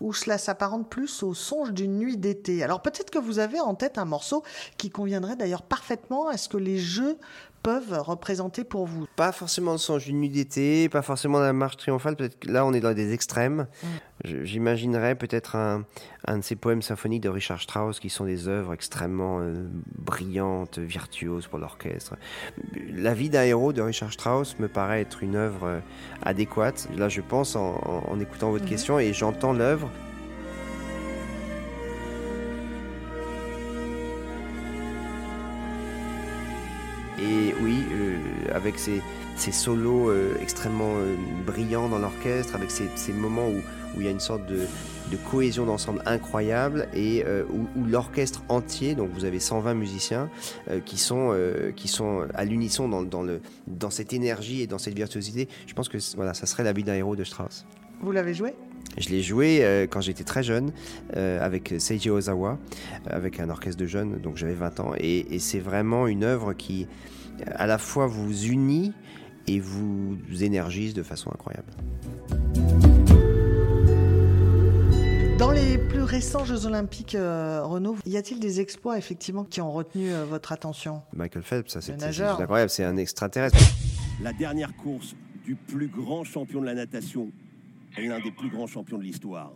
ou 0.00 0.12
cela 0.12 0.38
s'apparente 0.38 0.88
plus 0.88 1.24
au 1.24 1.34
songe 1.34 1.72
d'une 1.72 1.98
nuit 1.98 2.16
d'été 2.16 2.62
Alors 2.62 2.80
peut-être 2.80 3.10
que 3.10 3.18
vous 3.18 3.40
avez 3.40 3.58
en 3.58 3.74
tête 3.74 3.98
un 3.98 4.04
morceau 4.04 4.44
qui 4.78 4.88
conviendrait 4.88 5.34
d'ailleurs 5.34 5.62
parfaitement 5.62 6.28
à 6.28 6.36
ce 6.36 6.48
que 6.48 6.58
les 6.58 6.78
Jeux 6.78 7.18
peuvent 7.64 7.98
représenter 8.00 8.62
pour 8.62 8.86
vous. 8.86 9.06
Pas 9.16 9.32
forcément 9.32 9.72
le 9.72 9.78
songe 9.78 10.04
d'une 10.04 10.20
nuit 10.20 10.30
d'été, 10.30 10.88
pas 10.88 11.02
forcément 11.02 11.40
la 11.40 11.52
marche 11.52 11.76
triomphale, 11.76 12.14
peut-être 12.14 12.38
que 12.38 12.50
là 12.50 12.64
on 12.64 12.72
est 12.72 12.80
dans 12.80 12.94
des 12.94 13.12
extrêmes. 13.12 13.66
Je- 13.82 13.88
J'imaginerais 14.24 15.14
peut-être 15.14 15.56
un, 15.56 15.84
un 16.26 16.38
de 16.38 16.42
ces 16.42 16.54
poèmes 16.54 16.82
symphoniques 16.82 17.22
de 17.22 17.30
Richard 17.30 17.60
Strauss 17.60 18.00
qui 18.00 18.10
sont 18.10 18.26
des 18.26 18.48
œuvres 18.48 18.74
extrêmement 18.74 19.40
euh, 19.40 19.66
brillantes, 19.98 20.78
virtuoses 20.78 21.46
pour 21.46 21.58
l'orchestre. 21.58 22.16
La 22.94 23.14
vie 23.14 23.30
d'un 23.30 23.44
héros 23.44 23.72
de 23.72 23.80
Richard 23.80 24.12
Strauss 24.12 24.58
me 24.58 24.68
paraît 24.68 25.00
être 25.00 25.22
une 25.22 25.36
œuvre 25.36 25.66
euh, 25.66 25.80
adéquate. 26.22 26.88
Là 26.96 27.08
je 27.08 27.22
pense 27.22 27.56
en, 27.56 27.76
en- 27.76 28.12
en 28.12 28.20
écoutant 28.20 28.50
votre 28.50 28.66
question 28.66 28.98
et 28.98 29.14
j'entends 29.14 29.54
l'œuvre. 29.54 29.90
Et 37.18 37.54
oui, 37.62 37.84
euh, 37.92 38.16
avec 38.54 38.78
ces, 38.78 39.02
ces 39.36 39.52
solos 39.52 40.10
extrêmement 40.40 40.94
brillants 41.46 41.88
dans 41.88 41.98
l'orchestre, 41.98 42.54
avec 42.54 42.70
ces, 42.70 42.88
ces 42.96 43.12
moments 43.12 43.48
où, 43.48 43.60
où 43.96 44.00
il 44.00 44.04
y 44.04 44.08
a 44.08 44.10
une 44.10 44.20
sorte 44.20 44.46
de, 44.46 44.60
de 45.10 45.16
cohésion 45.30 45.66
d'ensemble 45.66 46.02
incroyable 46.06 46.88
et 46.94 47.24
euh, 47.26 47.44
où, 47.50 47.66
où 47.78 47.84
l'orchestre 47.86 48.42
entier, 48.48 48.94
donc 48.94 49.10
vous 49.12 49.24
avez 49.24 49.40
120 49.40 49.74
musiciens 49.74 50.30
euh, 50.68 50.80
qui, 50.80 50.98
sont, 50.98 51.30
euh, 51.32 51.72
qui 51.72 51.88
sont 51.88 52.26
à 52.34 52.44
l'unisson 52.44 52.88
dans, 52.88 53.02
dans, 53.02 53.22
le, 53.22 53.40
dans 53.66 53.90
cette 53.90 54.12
énergie 54.12 54.62
et 54.62 54.66
dans 54.66 54.78
cette 54.78 54.94
virtuosité. 54.94 55.48
Je 55.66 55.74
pense 55.74 55.88
que 55.88 55.98
voilà, 56.16 56.34
ça 56.34 56.46
serait 56.46 56.64
la 56.64 56.72
vie 56.72 56.84
d'un 56.84 56.94
héros 56.94 57.16
de 57.16 57.24
Strauss. 57.24 57.66
Vous 58.02 58.12
l'avez 58.12 58.32
joué? 58.32 58.54
Je 58.98 59.08
l'ai 59.10 59.22
joué 59.22 59.60
euh, 59.62 59.86
quand 59.88 60.00
j'étais 60.00 60.24
très 60.24 60.42
jeune 60.42 60.72
euh, 61.16 61.44
avec 61.44 61.74
Seiji 61.78 62.10
Ozawa, 62.10 62.58
euh, 63.06 63.16
avec 63.16 63.38
un 63.40 63.50
orchestre 63.50 63.80
de 63.80 63.86
jeunes, 63.86 64.18
donc 64.18 64.36
j'avais 64.36 64.54
20 64.54 64.80
ans. 64.80 64.92
Et, 64.98 65.34
et 65.34 65.38
c'est 65.38 65.60
vraiment 65.60 66.06
une 66.06 66.24
œuvre 66.24 66.54
qui, 66.54 66.86
à 67.46 67.66
la 67.66 67.78
fois, 67.78 68.06
vous 68.06 68.46
unit 68.46 68.92
et 69.46 69.60
vous 69.60 70.16
énergise 70.40 70.94
de 70.94 71.02
façon 71.02 71.30
incroyable. 71.30 71.72
Dans 75.40 75.52
les 75.52 75.78
plus 75.78 76.02
récents 76.02 76.44
Jeux 76.44 76.66
Olympiques, 76.66 77.14
euh, 77.14 77.62
Renaud, 77.64 77.96
y 78.04 78.18
a-t-il 78.18 78.40
des 78.40 78.60
exploits 78.60 78.98
effectivement 78.98 79.42
qui 79.42 79.62
ont 79.62 79.72
retenu 79.72 80.12
euh, 80.12 80.26
votre 80.26 80.52
attention? 80.52 81.00
Michael 81.14 81.42
Phelps, 81.42 81.72
ça 81.72 81.80
juste 81.80 82.20
incroyable, 82.20 82.68
c'est 82.68 82.84
un 82.84 82.98
extraterrestre. 82.98 83.56
La 84.22 84.34
dernière 84.34 84.76
course 84.76 85.16
du 85.46 85.54
plus 85.54 85.88
grand 85.88 86.24
champion 86.24 86.60
de 86.60 86.66
la 86.66 86.74
natation 86.74 87.32
et 87.96 88.06
l'un 88.06 88.20
des 88.20 88.32
plus 88.32 88.50
grands 88.50 88.66
champions 88.66 88.98
de 88.98 89.02
l'histoire. 89.02 89.54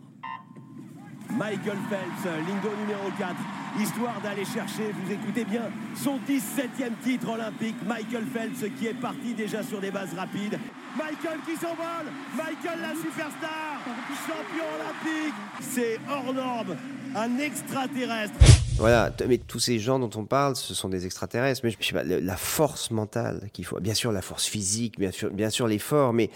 Michael 1.29 1.77
Phelps, 1.87 2.35
lingo 2.47 2.75
numéro 2.81 3.11
4, 3.19 3.35
histoire 3.79 4.19
d'aller 4.23 4.45
chercher, 4.45 4.91
vous 4.91 5.11
écoutez 5.11 5.45
bien, 5.45 5.69
son 5.95 6.17
17e 6.27 6.93
titre 7.03 7.29
olympique. 7.29 7.75
Michael 7.85 8.25
Phelps 8.25 8.65
qui 8.79 8.87
est 8.87 8.99
parti 8.99 9.35
déjà 9.35 9.61
sur 9.61 9.79
des 9.79 9.91
bases 9.91 10.15
rapides. 10.15 10.57
Michael 10.97 11.39
qui 11.45 11.55
s'envole, 11.55 12.07
Michael 12.37 12.79
la 12.81 12.93
superstar, 12.95 13.79
champion 14.25 14.63
olympique. 14.75 15.33
C'est 15.61 15.99
hors 16.09 16.33
norme, 16.33 16.75
un 17.15 17.37
extraterrestre. 17.39 18.33
Voilà, 18.77 19.11
mais 19.27 19.37
tous 19.37 19.59
ces 19.59 19.79
gens 19.79 19.99
dont 19.99 20.09
on 20.19 20.25
parle, 20.25 20.55
ce 20.55 20.73
sont 20.73 20.89
des 20.89 21.05
extraterrestres. 21.05 21.61
Mais 21.63 21.71
je 21.71 21.77
je 21.79 21.85
sais 21.87 21.93
pas, 21.93 22.03
la 22.03 22.37
force 22.37 22.91
mentale 22.91 23.49
qu'il 23.53 23.65
faut, 23.65 23.79
bien 23.79 23.93
sûr 23.93 24.11
la 24.11 24.21
force 24.21 24.45
physique, 24.45 24.97
bien 24.99 25.11
sûr, 25.11 25.29
bien 25.31 25.49
sûr 25.49 25.67
l'effort, 25.67 26.13
mais 26.13 26.29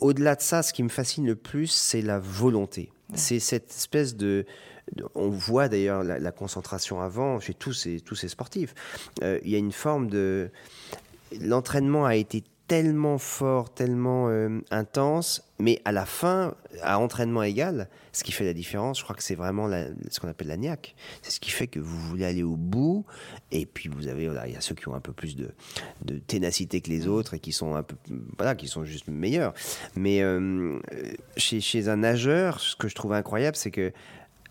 au-delà 0.00 0.34
de 0.36 0.40
ça, 0.42 0.62
ce 0.62 0.72
qui 0.72 0.82
me 0.82 0.88
fascine 0.88 1.26
le 1.26 1.36
plus, 1.36 1.68
c'est 1.68 2.02
la 2.02 2.18
volonté. 2.18 2.92
C'est 3.14 3.40
cette 3.40 3.70
espèce 3.70 4.14
de, 4.16 4.44
de- 4.94 5.04
on 5.16 5.28
voit 5.30 5.68
d'ailleurs 5.68 6.04
la, 6.04 6.20
la 6.20 6.30
concentration 6.32 7.00
avant 7.00 7.40
chez 7.40 7.54
tous 7.54 7.72
ces 7.72 8.00
tous 8.00 8.14
ces 8.14 8.28
sportifs. 8.28 8.72
Euh, 9.24 9.40
il 9.44 9.50
y 9.50 9.56
a 9.56 9.58
une 9.58 9.72
forme 9.72 10.08
de, 10.08 10.50
l'entraînement 11.40 12.06
a 12.06 12.14
été 12.14 12.44
tellement 12.70 13.18
fort, 13.18 13.74
tellement 13.74 14.28
euh, 14.28 14.60
intense, 14.70 15.42
mais 15.58 15.82
à 15.84 15.90
la 15.90 16.06
fin, 16.06 16.54
à 16.82 17.00
entraînement 17.00 17.42
égal, 17.42 17.88
ce 18.12 18.22
qui 18.22 18.30
fait 18.30 18.44
la 18.44 18.52
différence, 18.52 19.00
je 19.00 19.02
crois 19.02 19.16
que 19.16 19.24
c'est 19.24 19.34
vraiment 19.34 19.66
la- 19.66 19.88
ce 20.08 20.20
qu'on 20.20 20.28
appelle 20.28 20.46
la 20.46 20.56
niaque. 20.56 20.94
C'est 21.20 21.32
ce 21.32 21.40
qui 21.40 21.50
fait 21.50 21.66
que 21.66 21.80
vous 21.80 21.98
voulez 21.98 22.24
aller 22.24 22.44
au 22.44 22.54
bout, 22.54 23.04
et 23.50 23.66
puis 23.66 23.88
vous 23.88 24.06
avez, 24.06 24.26
voilà, 24.26 24.46
il 24.46 24.54
y 24.54 24.56
a 24.56 24.60
ceux 24.60 24.76
qui 24.76 24.86
ont 24.88 24.94
un 24.94 25.00
peu 25.00 25.12
plus 25.12 25.34
de, 25.34 25.50
de 26.04 26.20
ténacité 26.20 26.80
que 26.80 26.90
les 26.90 27.08
autres 27.08 27.34
et 27.34 27.40
qui 27.40 27.50
sont 27.50 27.74
un 27.74 27.82
peu, 27.82 27.96
voilà, 28.38 28.54
qui 28.54 28.68
sont 28.68 28.84
juste 28.84 29.08
meilleurs. 29.08 29.52
Mais 29.96 30.22
euh, 30.22 30.78
chez, 31.36 31.60
chez 31.60 31.88
un 31.88 31.96
nageur, 31.96 32.60
ce 32.60 32.76
que 32.76 32.86
je 32.86 32.94
trouve 32.94 33.14
incroyable, 33.14 33.56
c'est 33.56 33.72
que 33.72 33.92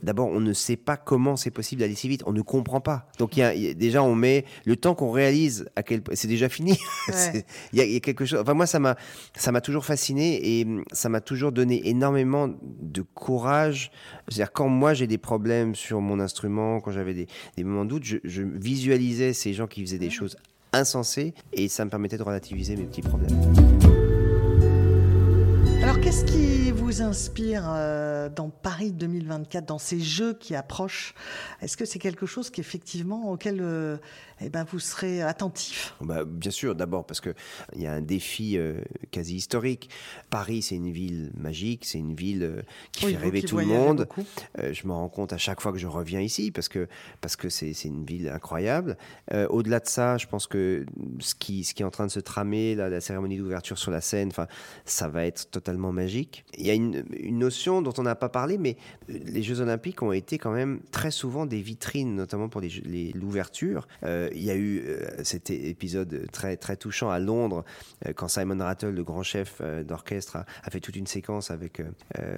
D'abord, 0.02 0.28
on 0.30 0.40
ne 0.40 0.54
sait 0.54 0.78
pas 0.78 0.96
comment 0.98 1.36
c'est 1.36 1.52
possible 1.52 1.82
d'aller 1.82 1.96
si 1.96 2.08
vite. 2.08 2.24
On 2.26 2.32
ne 2.32 2.42
comprend 2.42 2.80
pas. 2.82 3.08
Donc, 3.18 3.36
il 3.36 3.42
y 3.42 3.44
a- 3.44 3.54
il 3.54 3.62
y 3.62 3.68
a- 3.70 3.74
déjà, 3.74 4.02
on 4.02 4.16
met 4.16 4.46
le 4.66 4.76
temps 4.78 4.96
qu'on 4.96 5.12
réalise 5.12 5.66
à 5.76 5.84
quel 5.84 6.02
point 6.02 6.16
c'est 6.16 6.28
déjà 6.28 6.48
fini. 6.50 6.78
Il 7.74 7.80
y, 7.80 7.82
a- 7.82 7.86
il 7.86 7.92
y 7.92 7.96
a 7.98 8.00
quelque 8.00 8.26
chose. 8.26 8.40
Enfin, 8.42 8.54
moi, 8.54 8.66
ça 8.66 8.80
m'a, 8.80 8.96
ça 9.36 9.52
m'a 9.52 9.62
toujours 9.62 9.86
fasciné 9.86 10.60
et 10.60 10.64
hum, 10.66 10.84
ça 10.92 11.10
m'a 11.10 11.22
toujours 11.22 11.52
donné 11.52 11.88
énormément 11.90 12.48
de 12.48 13.02
courage. 13.14 13.92
C'est-à-dire, 14.28 14.52
quand 14.54 14.68
moi 14.70 14.94
j'ai 14.94 15.08
des 15.08 15.18
problèmes 15.18 15.76
sur 15.76 16.00
mon 16.02 16.20
instrument, 16.20 16.80
quand 16.80 16.92
j'avais 16.92 17.14
des, 17.14 17.28
des 17.58 17.64
moments 17.64 17.84
de 17.86 17.90
doute, 17.90 18.04
je, 18.06 18.18
je 18.24 18.42
visualisais 18.44 19.34
ces 19.34 19.54
gens 19.54 19.68
qui 19.68 19.82
faisaient 19.82 19.98
des 19.98 20.10
choses 20.10 20.38
insensées 20.74 21.34
et 21.54 21.68
ça 21.68 21.84
me 21.84 21.90
permettait 21.90 22.18
de 22.18 22.24
relativiser 22.24 22.76
mes 22.76 22.84
petits 22.84 23.02
problèmes. 23.02 23.36
Alors, 25.82 26.00
qu'est-ce 26.02 26.26
qui 26.26 26.72
vous 26.72 26.89
inspire 26.98 27.66
euh, 27.68 28.30
dans 28.30 28.50
Paris 28.50 28.92
2024, 28.92 29.66
dans 29.66 29.78
ces 29.78 30.00
Jeux 30.00 30.34
qui 30.34 30.56
approchent 30.56 31.14
Est-ce 31.62 31.78
que 31.78 31.86
c'est 31.86 32.00
quelque 32.00 32.26
chose 32.26 32.50
qu'effectivement 32.50 33.32
auquel 33.32 33.60
euh, 33.62 33.98
eh 34.42 34.50
ben, 34.50 34.66
vous 34.70 34.80
serez 34.80 35.22
attentif? 35.22 35.94
Bah, 36.02 36.26
bien 36.26 36.52
sûr, 36.52 36.76
d'abord 36.76 37.06
parce 37.06 37.22
que 37.22 37.34
il 37.76 37.82
y 37.82 37.88
a 37.88 37.94
un 37.94 38.02
défi 38.02 38.58
euh, 38.58 38.82
quasi 39.12 39.36
historique. 39.36 39.90
Paris, 40.30 40.62
c'est 40.64 40.76
une 40.76 40.92
ville 40.92 41.32
magique, 41.38 41.86
c'est 41.86 42.00
une 42.00 42.16
ville 42.16 42.44
euh, 42.44 42.62
qui 42.92 43.06
Oui, 43.06 43.12
fait 43.12 43.18
vous 43.18 43.24
rêver 43.24 43.42
qui 43.42 43.48
tout 43.48 43.58
le 43.58 43.66
monde. 43.66 44.08
je 44.58 44.88
me 44.88 44.92
rends 44.92 45.10
compte 45.10 45.32
à 45.32 45.38
chaque 45.38 45.62
fois 45.62 45.72
que 45.72 45.78
je 45.78 45.88
reviens 45.88 46.22
ici 46.22 46.52
parce 46.52 46.70
que 46.70 46.88
parce 47.22 47.36
que 47.36 47.50
c'est 47.50 47.72
une 47.86 48.06
ville 48.06 48.30
incroyable. 48.30 48.98
Au-delà 49.50 49.80
de 49.80 49.88
ça, 49.88 50.18
je 50.18 50.26
pense 50.26 50.48
que 50.48 50.86
ce 51.20 51.36
qui 51.36 51.64
ce 51.64 51.74
qui 51.74 51.84
est 51.84 51.86
en 51.86 51.92
train 51.92 52.08
de 52.08 52.12
se 52.12 52.20
tramer, 52.20 52.76
là, 52.76 52.90
la 52.90 53.02
cérémonie 53.02 53.38
d'ouverture 53.38 53.78
sur 53.78 53.92
la 53.92 54.02
scène, 54.02 54.30
enfin, 54.30 54.48
ça 54.86 55.08
va 55.08 55.26
être 55.26 55.52
totalement 55.52 55.92
magique. 55.92 56.46
Il 56.58 56.66
y 56.66 56.72
a 56.72 56.79
une, 56.86 57.04
une 57.18 57.40
notion 57.40 57.82
dont 57.82 57.94
on 57.98 58.04
n'a 58.04 58.16
pas 58.16 58.30
parlé, 58.30 58.58
mais 58.58 58.78
euh, 59.10 59.18
les 59.26 59.44
Jeux 59.44 59.60
Olympiques 59.62 60.02
ont 60.02 60.12
été 60.12 60.38
quand 60.38 60.52
même 60.52 60.80
très 60.92 61.12
souvent 61.12 61.46
des 61.46 61.62
vitrines, 61.62 62.16
notamment 62.16 62.50
pour 62.50 62.62
l'ouverture. 63.16 63.88
Euh, 64.04 64.30
il 64.34 64.44
y 64.44 64.52
a 64.52 64.56
eu 64.56 64.82
euh, 64.86 65.08
cet 65.24 65.50
épisode 65.50 66.28
très 66.32 66.58
très 66.58 66.76
touchant 66.78 67.10
à 67.10 67.20
Londres 67.20 67.64
euh, 68.08 68.14
quand 68.14 68.28
Simon 68.28 68.58
Rattle, 68.60 68.90
le 68.92 69.04
grand 69.04 69.24
chef 69.24 69.62
d'orchestre, 69.88 70.38
a, 70.38 70.46
a 70.64 70.70
fait 70.70 70.80
toute 70.80 70.96
une 70.96 71.08
séquence 71.08 71.52
avec 71.52 71.82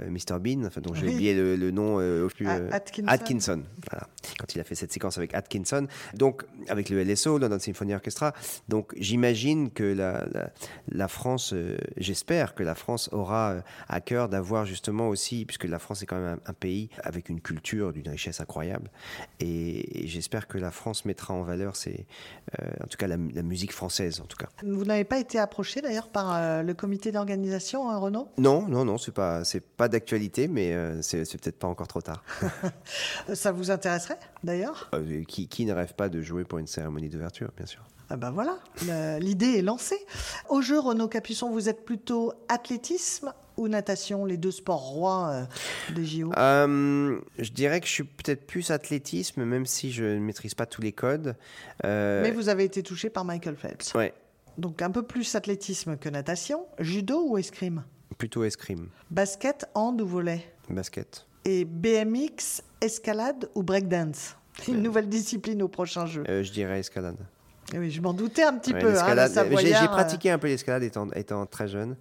Mr 0.10 0.40
Bean, 0.40 0.64
enfin, 0.66 0.82
dont 0.82 0.94
j'ai 0.94 1.08
Oui. 1.08 1.14
oublié 1.14 1.34
le, 1.36 1.56
le 1.56 1.72
nom 1.72 1.96
au 1.98 2.28
plus. 2.28 2.48
Atkinson. 2.48 3.08
Atkinson, 3.08 3.64
voilà. 3.90 4.08
Quand 4.40 4.56
il 4.56 4.60
a 4.62 4.64
fait 4.64 4.76
cette 4.76 4.92
séquence 4.92 5.18
avec 5.18 5.34
Atkinson, 5.34 5.88
donc 6.16 6.44
avec 6.68 6.90
le 6.90 7.04
LSO, 7.04 7.38
London 7.38 7.60
Symphony 7.60 7.94
Orchestra. 7.94 8.34
Donc 8.70 8.94
j'imagine 8.98 9.70
que 9.72 9.84
la, 9.84 10.26
la, 10.32 10.52
la 10.90 11.08
France, 11.08 11.54
j'espère 11.98 12.56
que 12.56 12.64
la 12.64 12.76
France 12.76 13.10
aura 13.12 13.58
à 13.88 14.02
cœur 14.02 14.30
d'avoir 14.32 14.66
justement 14.66 15.08
aussi, 15.10 15.46
puisque 15.46 15.66
la 15.66 15.78
France 15.78 16.02
est 16.02 16.08
quand 16.08 16.20
même 16.20 16.40
un, 16.46 16.50
un 16.50 16.54
pays 16.54 16.90
avec 17.04 17.30
une 17.30 17.40
culture 17.42 17.94
d'une 17.94 18.10
richesse 18.10 18.42
incroyable, 18.42 18.90
et, 19.40 20.04
et 20.04 20.08
j'espère 20.08 20.48
que 20.48 20.58
la 20.58 20.72
France 20.72 21.06
mettra 21.06 21.34
en 21.36 21.44
valeur, 21.44 21.76
ces, 21.76 22.08
euh, 22.60 22.66
en 22.84 22.88
tout 22.88 22.98
cas 22.98 23.06
la, 23.08 23.18
la 23.18 23.44
musique 23.44 23.74
française, 23.74 24.20
en 24.22 24.26
tout 24.26 24.38
cas. 24.38 24.48
Vous 24.64 24.86
n'avez 24.86 25.04
pas 25.04 25.20
été 25.20 25.38
approché 25.38 25.82
d'ailleurs 25.82 26.10
par 26.10 26.34
euh, 26.36 26.64
le 26.64 26.74
comité 26.74 27.12
d'organisation, 27.12 27.90
hein, 27.92 27.98
Renaud? 27.98 28.28
Non, 28.40 28.68
non, 28.68 28.86
non, 28.86 28.98
c'est 28.98 29.12
pas, 29.14 29.44
c'est 29.44 29.62
pas 29.64 29.88
d'actualité, 29.88 30.48
mais 30.48 30.74
euh, 30.74 31.02
c'est 31.02 31.26
c'est 31.26 31.40
peut-être 31.40 31.60
pas 31.60 31.68
encore 31.68 31.88
trop 31.88 32.02
tard. 32.02 32.24
Ça 33.34 33.52
vous 33.52 33.70
intéresserait 33.70 34.18
d'ailleurs? 34.44 34.90
Euh, 34.96 35.24
qui, 35.26 35.48
qui 35.48 35.66
ne 35.66 35.74
rêve 35.74 35.94
pas 35.94 36.10
de 36.10 36.22
jouer 36.22 36.46
pour 36.46 36.58
une 36.60 36.68
cérémonie 36.68 37.10
d'ouverture, 37.10 37.52
bien 37.58 37.66
sûr 37.66 37.84
Ah 38.10 38.18
ben 38.18 38.32
voilà, 38.32 38.58
l'idée 39.20 39.58
est 39.58 39.62
lancée. 39.62 40.00
Au 40.50 40.62
jeu, 40.62 40.80
Renaud 40.80 41.08
Capuçon, 41.08 41.50
vous 41.52 41.70
êtes 41.70 41.86
plutôt 41.86 42.34
athlétisme 42.48 43.34
ou 43.62 43.68
natation, 43.68 44.26
les 44.26 44.38
deux 44.38 44.52
sports 44.52 44.82
rois 44.82 45.30
euh, 45.32 45.94
des 45.94 46.06
JO 46.06 46.32
Euh, 46.38 47.20
je 47.40 47.52
dirais 47.52 47.80
que 47.80 47.88
je 47.88 47.92
suis 47.92 48.04
peut-être 48.04 48.46
plus 48.46 48.72
athlétisme, 48.72 49.44
même 49.44 49.66
si 49.66 49.92
je 49.92 50.04
ne 50.04 50.20
maîtrise 50.20 50.54
pas 50.56 50.66
tous 50.66 50.82
les 50.82 50.92
codes. 50.92 51.36
Euh, 51.86 52.22
Mais 52.24 52.32
vous 52.32 52.50
avez 52.50 52.64
été 52.64 52.84
touché 52.84 53.10
par 53.10 53.24
Michael 53.26 53.56
Phelps. 53.56 53.94
Ouais, 53.94 54.14
Donc 54.58 54.82
un 54.82 54.92
peu 54.92 55.04
plus 55.04 55.36
athlétisme 55.36 55.98
que 55.98 56.10
natation. 56.10 56.66
Judo 56.80 57.24
ou 57.28 57.38
escrime? 57.38 57.84
Plutôt 58.18 58.44
escrime, 58.44 58.90
Basket, 59.10 59.66
hand 59.74 60.02
ou 60.02 60.06
volet 60.08 60.46
basket. 60.70 61.26
Et 61.46 61.66
BMX, 61.66 62.62
escalade 62.82 63.50
ou 63.56 63.64
breakdance? 63.64 64.36
Une 64.68 64.82
nouvelle 64.82 65.10
discipline 65.10 65.62
au 65.64 65.68
prochain 65.68 66.06
jeu. 66.06 66.24
Euh, 66.28 66.44
je 66.44 66.52
dirais 66.52 66.80
escalade. 66.80 67.18
Eh 67.74 67.80
Oui, 67.80 67.90
je 67.90 68.02
m'en 68.02 68.14
doutais 68.14 68.44
un 68.44 68.58
petit 68.58 68.74
Ouais, 68.74 68.82
peu. 68.82 68.90
hein, 68.90 68.94
j'ai- 69.62 69.76
euh, 69.86 69.88
pratiqué 69.88 70.30
un 70.30 70.38
peu 70.38 70.48
l'escalade 70.48 70.84
étant, 70.84 71.10
étant 71.12 71.46
très 71.46 71.68
jeune 71.68 71.96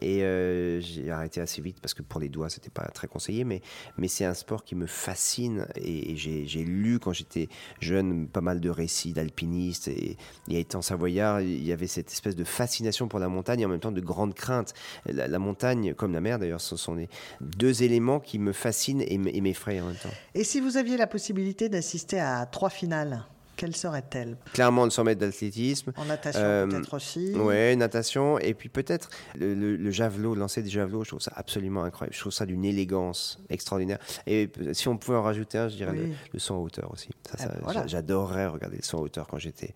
et 0.00 0.22
euh, 0.22 0.80
j'ai 0.80 1.10
arrêté 1.10 1.40
assez 1.40 1.62
vite 1.62 1.78
parce 1.80 1.94
que 1.94 2.02
pour 2.02 2.20
les 2.20 2.28
doigts 2.28 2.50
c'était 2.50 2.70
pas 2.70 2.84
très 2.88 3.06
conseillé 3.08 3.44
mais, 3.44 3.62
mais 3.96 4.08
c'est 4.08 4.24
un 4.26 4.34
sport 4.34 4.64
qui 4.64 4.74
me 4.74 4.86
fascine 4.86 5.66
et, 5.76 6.12
et 6.12 6.16
j'ai 6.16 6.62
lu 6.64 6.98
quand 6.98 7.12
j'étais 7.12 7.48
jeune 7.80 8.28
pas 8.28 8.40
mal 8.42 8.60
de 8.60 8.68
récits 8.70 9.12
d'alpinistes 9.12 9.88
et, 9.88 10.16
et 10.48 10.60
étant 10.60 10.82
savoyard 10.82 11.40
il 11.40 11.64
y 11.64 11.72
avait 11.72 11.86
cette 11.86 12.12
espèce 12.12 12.36
de 12.36 12.44
fascination 12.44 13.08
pour 13.08 13.18
la 13.18 13.28
montagne 13.28 13.60
et 13.60 13.64
en 13.66 13.70
même 13.70 13.80
temps 13.80 13.92
de 13.92 14.00
grande 14.02 14.34
crainte 14.34 14.74
la, 15.06 15.26
la 15.26 15.38
montagne 15.38 15.94
comme 15.94 16.12
la 16.12 16.20
mer 16.20 16.38
d'ailleurs 16.38 16.60
ce 16.60 16.76
sont 16.76 16.94
les 16.94 17.08
deux 17.40 17.82
éléments 17.82 18.20
qui 18.20 18.38
me 18.38 18.52
fascinent 18.52 19.02
et 19.06 19.18
m'effraient 19.18 19.80
en 19.80 19.86
même 19.86 19.96
temps. 19.96 20.10
Et 20.34 20.44
si 20.44 20.60
vous 20.60 20.76
aviez 20.76 20.96
la 20.96 21.06
possibilité 21.06 21.68
d'assister 21.68 22.18
à 22.20 22.44
trois 22.46 22.70
finales, 22.70 23.24
quelles 23.56 23.76
seraient-elles 23.76 24.36
clairement 24.52 24.84
le 24.84 24.90
100 24.90 25.04
mètres 25.04 25.20
d'athlétisme 25.20 25.92
En 25.96 26.04
natation 26.04 26.40
Euh, 26.42 26.66
peut-être 26.66 26.94
aussi 26.94 27.32
Ouais, 27.34 27.76
natation. 27.76 28.38
Et 28.38 28.54
puis 28.54 28.68
peut-être 28.68 29.08
le, 29.38 29.54
le- 29.54 29.76
le 29.76 29.90
javelot, 29.90 30.34
le 30.34 30.40
lancer 30.40 30.62
des 30.62 30.70
javelots, 30.70 31.04
je 31.04 31.08
trouve 31.10 31.20
ça 31.20 31.32
absolument 31.36 31.84
incroyable. 31.84 32.14
Je 32.14 32.20
trouve 32.20 32.32
ça 32.32 32.46
d'une 32.46 32.64
élégance 32.64 33.38
extraordinaire. 33.50 33.98
Et 34.26 34.50
si 34.72 34.88
on 34.88 34.96
pouvait 34.96 35.16
en 35.16 35.22
rajouter 35.22 35.58
un, 35.58 35.68
je 35.68 35.76
dirais 35.76 35.92
Oui. 35.92 35.98
le, 36.08 36.14
le 36.32 36.38
saut 36.38 36.54
en 36.54 36.58
hauteur 36.62 36.90
aussi. 36.92 37.08
Ça, 37.28 37.34
Ah, 37.38 37.42
ça, 37.42 37.48
bah 37.48 37.54
voilà. 37.62 37.80
j'a- 37.82 37.86
J'adorerais 37.86 38.46
regarder 38.46 38.76
le 38.78 38.82
saut 38.82 38.98
en 38.98 39.02
hauteur 39.02 39.26
quand 39.28 39.38
j'étais 39.38 39.72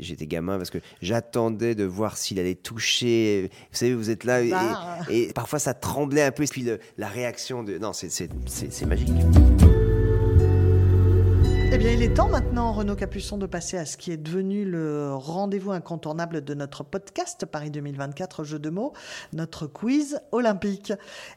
j'étais 0.00 0.26
gamin 0.26 0.56
parce 0.56 0.70
que 0.70 0.78
j'attendais 1.02 1.74
de 1.74 1.84
voir 1.84 2.16
s'il 2.16 2.38
allait 2.38 2.54
toucher. 2.54 3.50
Vous 3.70 3.76
savez, 3.78 3.94
vous 3.94 4.10
êtes 4.10 4.24
là 4.24 4.42
et, 4.42 4.50
Ah. 4.54 4.98
et 5.10 5.32
parfois 5.34 5.58
ça 5.58 5.74
tremblait 5.74 6.22
un 6.22 6.30
peu. 6.32 6.42
Et 6.44 6.46
puis 6.46 6.66
la 6.96 7.08
réaction 7.08 7.62
de. 7.62 7.78
Non, 7.78 7.92
c'est 7.92 8.86
magique. 8.86 9.08
Eh 11.80 11.94
il 11.94 12.02
est 12.02 12.12
temps 12.12 12.28
maintenant, 12.28 12.72
Renaud 12.72 12.96
Capuçon, 12.96 13.38
de 13.38 13.46
passer 13.46 13.78
à 13.78 13.86
ce 13.86 13.96
qui 13.96 14.10
est 14.10 14.16
devenu 14.16 14.64
le 14.64 15.14
rendez-vous 15.14 15.70
incontournable 15.70 16.42
de 16.42 16.52
notre 16.52 16.82
podcast 16.82 17.46
Paris 17.46 17.70
2024 17.70 18.42
Jeux 18.42 18.58
de 18.58 18.68
mots, 18.68 18.94
notre 19.32 19.68
quiz 19.68 20.20
olympique. 20.32 20.92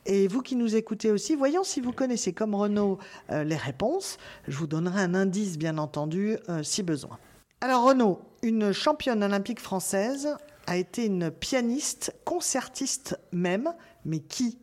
Et 0.07 0.27
vous 0.27 0.41
qui 0.41 0.55
nous 0.55 0.75
écoutez 0.75 1.11
aussi, 1.11 1.35
voyons 1.35 1.63
si 1.63 1.79
vous 1.79 1.91
connaissez 1.91 2.33
comme 2.33 2.55
Renaud 2.55 2.97
euh, 3.29 3.43
les 3.43 3.55
réponses. 3.55 4.17
Je 4.47 4.57
vous 4.57 4.65
donnerai 4.65 5.01
un 5.01 5.13
indice, 5.13 5.59
bien 5.59 5.77
entendu, 5.77 6.37
euh, 6.49 6.63
si 6.63 6.81
besoin. 6.81 7.19
Alors, 7.61 7.83
Renaud, 7.83 8.19
une 8.41 8.71
championne 8.71 9.23
olympique 9.23 9.59
française 9.59 10.35
a 10.65 10.75
été 10.75 11.05
une 11.05 11.29
pianiste, 11.29 12.15
concertiste 12.25 13.19
même, 13.31 13.71
mais 14.05 14.19
qui? 14.19 14.57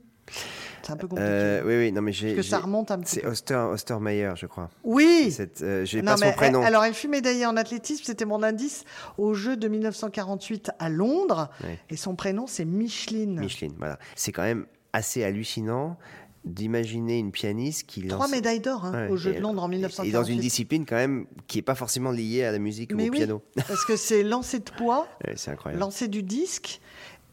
C'est 0.83 0.93
un 0.93 0.97
peu 0.97 1.07
compliqué. 1.09 1.29
Euh, 1.31 1.63
oui, 1.65 1.77
oui, 1.87 1.93
non, 1.93 2.03
mais 2.03 2.13
j'ai. 2.13 2.35
Parce 2.35 2.47
que 2.47 2.51
ça 2.51 2.59
remonte 2.61 2.91
un 2.91 2.99
petit 2.99 3.17
C'est 3.17 3.21
peu. 3.23 3.29
Oster, 3.29 3.55
Ostermeyer, 3.55 4.33
je 4.37 4.47
crois. 4.47 4.71
Oui 4.85 5.31
Cette, 5.31 5.63
euh, 5.63 5.85
j'ai 5.85 6.03
Non, 6.03 6.13
pas 6.13 6.17
son 6.19 6.33
prénom. 6.33 6.61
elle- 6.61 6.67
alors, 6.69 6.85
elle 6.85 6.95
fut 6.95 7.09
médaillée 7.09 7.47
en 7.47 7.57
athlétisme, 7.57 8.05
c'était 8.05 8.25
mon 8.25 8.43
indice, 8.43 8.85
au 9.19 9.35
jeu 9.35 9.57
de 9.57 9.69
1948 9.69 10.71
à 10.79 10.89
Londres. 10.89 11.49
Et 11.91 11.97
son 11.97 12.15
prénom, 12.17 12.47
c'est 12.47 12.65
Micheline. 12.65 13.41
Micheline, 13.41 13.75
voilà. 13.79 13.99
C'est 14.17 14.33
quand 14.33 14.43
même 14.43 14.67
assez 14.93 15.23
hallucinant 15.25 15.97
d'imaginer 16.45 17.19
une 17.19 17.31
pianiste 17.33 17.87
qui 17.87 18.03
lance... 18.03 18.13
Trois 18.13 18.29
médailles 18.29 18.61
d'or 18.61 18.85
hein, 18.87 18.93
Ouais, 18.93 19.09
au 19.11 19.17
jeu 19.17 19.33
et- 19.33 19.37
de 19.37 19.41
Londres 19.41 19.63
en 19.63 19.67
Et 19.71 19.75
1948. 19.77 20.13
dans 20.13 20.23
une 20.25 20.39
discipline 20.41 20.87
quand 20.87 20.97
même 20.97 21.27
qui 21.47 21.59
est 21.59 21.63
pas 21.63 21.75
forcément 21.75 22.11
liée 22.11 22.45
à 22.45 22.53
la 22.53 22.59
musique 22.59 22.93
ou 22.93 22.97
Mais 22.97 23.09
au 23.09 23.13
oui, 23.13 23.19
piano. 23.19 23.43
parce 23.69 23.85
que 23.85 23.97
c'est 23.97 24.23
lancer 24.23 24.61
de 24.61 24.71
poids, 24.71 25.07
Ouais, 25.27 25.35
c'est 25.37 25.51
incroyable. 25.51 25.81
lancer 25.81 26.09
du 26.09 26.23
disque 26.23 26.81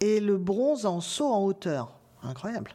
et 0.01 0.19
le 0.19 0.37
bronze 0.37 0.85
en 0.85 0.99
saut 0.99 1.27
en 1.27 1.43
hauteur. 1.45 1.97
Incroyable. 2.27 2.71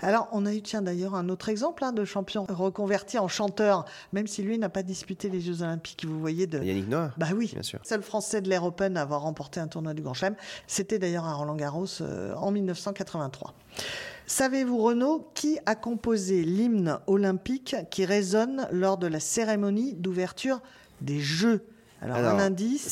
Alors, 0.00 0.28
on 0.32 0.46
a 0.46 0.54
eu, 0.54 0.62
tiens, 0.62 0.82
d'ailleurs, 0.82 1.14
un 1.14 1.28
autre 1.28 1.48
exemple 1.48 1.84
hein, 1.84 1.92
de 1.92 2.04
champion 2.04 2.44
reconverti 2.48 3.18
en 3.18 3.28
chanteur, 3.28 3.84
même 4.12 4.26
si 4.26 4.42
lui 4.42 4.58
n'a 4.58 4.68
pas 4.68 4.82
disputé 4.82 5.28
les 5.28 5.40
Jeux 5.40 5.62
Olympiques, 5.62 6.04
vous 6.04 6.18
voyez, 6.20 6.46
de, 6.46 6.62
Yannick 6.62 6.88
Noah 6.88 7.10
Bah 7.16 7.28
oui, 7.36 7.50
Bien 7.52 7.62
sûr. 7.62 7.80
seul 7.82 8.02
Français 8.02 8.40
de 8.40 8.48
l'Air 8.48 8.64
Open 8.64 8.96
à 8.96 9.02
avoir 9.02 9.22
remporté 9.22 9.60
un 9.60 9.68
tournoi 9.68 9.94
du 9.94 10.02
Grand 10.02 10.14
Chelem. 10.14 10.36
C'était 10.66 10.98
d'ailleurs 10.98 11.24
à 11.26 11.34
Roland 11.34 11.56
Garros 11.56 11.86
euh, 12.00 12.34
en 12.36 12.50
1983. 12.50 13.54
Savez-vous, 14.26 14.78
Renaud, 14.78 15.30
qui 15.34 15.58
a 15.66 15.74
composé 15.74 16.44
l'hymne 16.44 16.98
olympique 17.06 17.76
qui 17.90 18.04
résonne 18.04 18.66
lors 18.70 18.96
de 18.98 19.06
la 19.06 19.20
cérémonie 19.20 19.94
d'ouverture 19.94 20.60
des 21.00 21.20
Jeux? 21.20 21.64
Alors, 22.00 22.16
Alors, 22.16 22.34
un 22.34 22.38
indice, 22.38 22.82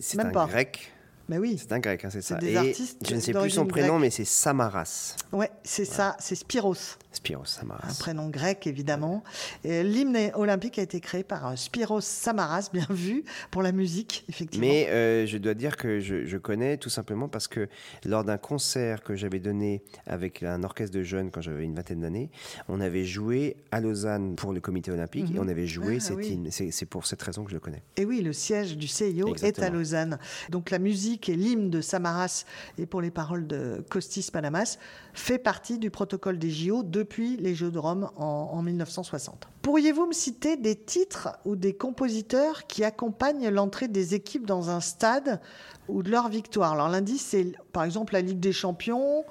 C'est 0.00 0.20
un 0.20 0.30
pas. 0.30 0.46
grec. 0.46 0.92
Mais 1.28 1.38
oui, 1.38 1.56
C'est 1.58 1.72
un 1.72 1.78
grec, 1.78 2.04
hein, 2.04 2.08
c'est 2.10 2.22
ça. 2.22 2.36
des 2.36 2.52
Et 2.52 2.56
artistes 2.56 2.98
je 3.08 3.14
ne 3.14 3.20
sais 3.20 3.32
plus 3.32 3.50
son 3.50 3.66
prénom, 3.66 3.98
mais 3.98 4.10
c'est 4.10 4.24
Samaras. 4.24 5.16
ouais, 5.32 5.50
c'est 5.62 5.84
ça, 5.84 6.16
c'est 6.20 6.34
Spiros. 6.34 6.74
Spiros 7.14 7.44
Samaras. 7.44 7.88
Un 7.90 7.94
prénom 7.94 8.28
grec, 8.28 8.66
évidemment. 8.66 9.22
L'hymne 9.64 10.30
olympique 10.34 10.78
a 10.78 10.82
été 10.82 11.00
créé 11.00 11.24
par 11.24 11.46
euh, 11.48 11.56
Spiros 11.56 12.00
Samaras, 12.00 12.70
bien 12.72 12.86
vu, 12.90 13.24
pour 13.50 13.62
la 13.62 13.72
musique, 13.72 14.24
effectivement. 14.28 14.66
Mais 14.66 14.88
euh, 14.90 15.26
je 15.26 15.38
dois 15.38 15.54
dire 15.54 15.76
que 15.76 16.00
je, 16.00 16.24
je 16.24 16.36
connais 16.36 16.76
tout 16.76 16.90
simplement 16.90 17.28
parce 17.28 17.48
que 17.48 17.68
lors 18.04 18.24
d'un 18.24 18.38
concert 18.38 19.02
que 19.02 19.14
j'avais 19.14 19.38
donné 19.40 19.82
avec 20.06 20.42
un 20.42 20.62
orchestre 20.64 20.96
de 20.96 21.02
jeunes 21.02 21.30
quand 21.30 21.40
j'avais 21.40 21.64
une 21.64 21.74
vingtaine 21.74 22.00
d'années, 22.00 22.30
on 22.68 22.80
avait 22.80 23.04
joué 23.04 23.56
à 23.70 23.80
Lausanne 23.80 24.36
pour 24.36 24.52
le 24.52 24.60
comité 24.60 24.90
olympique 24.90 25.34
et 25.34 25.38
on 25.38 25.48
avait 25.48 25.66
joué 25.66 25.96
Ah, 25.96 26.00
cet 26.00 26.16
oui. 26.16 26.28
hymne. 26.28 26.48
C'est 26.50 26.86
pour 26.86 27.06
cette 27.06 27.22
raison 27.22 27.44
que 27.44 27.50
je 27.50 27.54
le 27.56 27.60
connais. 27.60 27.82
Et 27.96 28.04
oui, 28.04 28.20
le 28.22 28.32
siège 28.32 28.76
du 28.76 28.88
CIO 28.88 29.34
est 29.36 29.58
à 29.60 29.70
Lausanne. 29.70 30.18
Donc 30.50 30.70
la 30.70 30.78
musique 30.78 31.28
et 31.28 31.36
l'hymne 31.36 31.70
de 31.70 31.80
Samaras, 31.80 32.44
et 32.78 32.86
pour 32.86 33.00
les 33.00 33.10
paroles 33.10 33.46
de 33.46 33.84
Costis 33.88 34.28
Panamas, 34.32 34.78
fait 35.12 35.38
partie 35.38 35.78
du 35.78 35.90
protocole 35.90 36.38
des 36.38 36.50
JO 36.50 36.82
depuis 37.04 37.36
les 37.36 37.54
Jeux 37.54 37.70
de 37.70 37.78
Rome 37.78 38.08
en, 38.16 38.50
en 38.52 38.62
1960. 38.62 39.46
Pourriez-vous 39.62 40.06
me 40.06 40.12
citer 40.12 40.56
des 40.56 40.74
titres 40.74 41.28
ou 41.44 41.54
des 41.56 41.74
compositeurs 41.74 42.66
qui 42.66 42.82
accompagnent 42.84 43.48
l'entrée 43.50 43.88
des 43.88 44.14
équipes 44.14 44.46
dans 44.46 44.70
un 44.70 44.80
stade 44.80 45.40
ou 45.88 46.02
de 46.02 46.10
leur 46.10 46.28
victoire? 46.28 46.72
Alors 46.72 46.88
l'indice, 46.88 47.26
c'est 47.30 47.52
par 47.72 47.84
exemple 47.84 48.14
la 48.14 48.20
Ligue 48.22 48.40
des 48.40 48.52
Champions, 48.52 49.24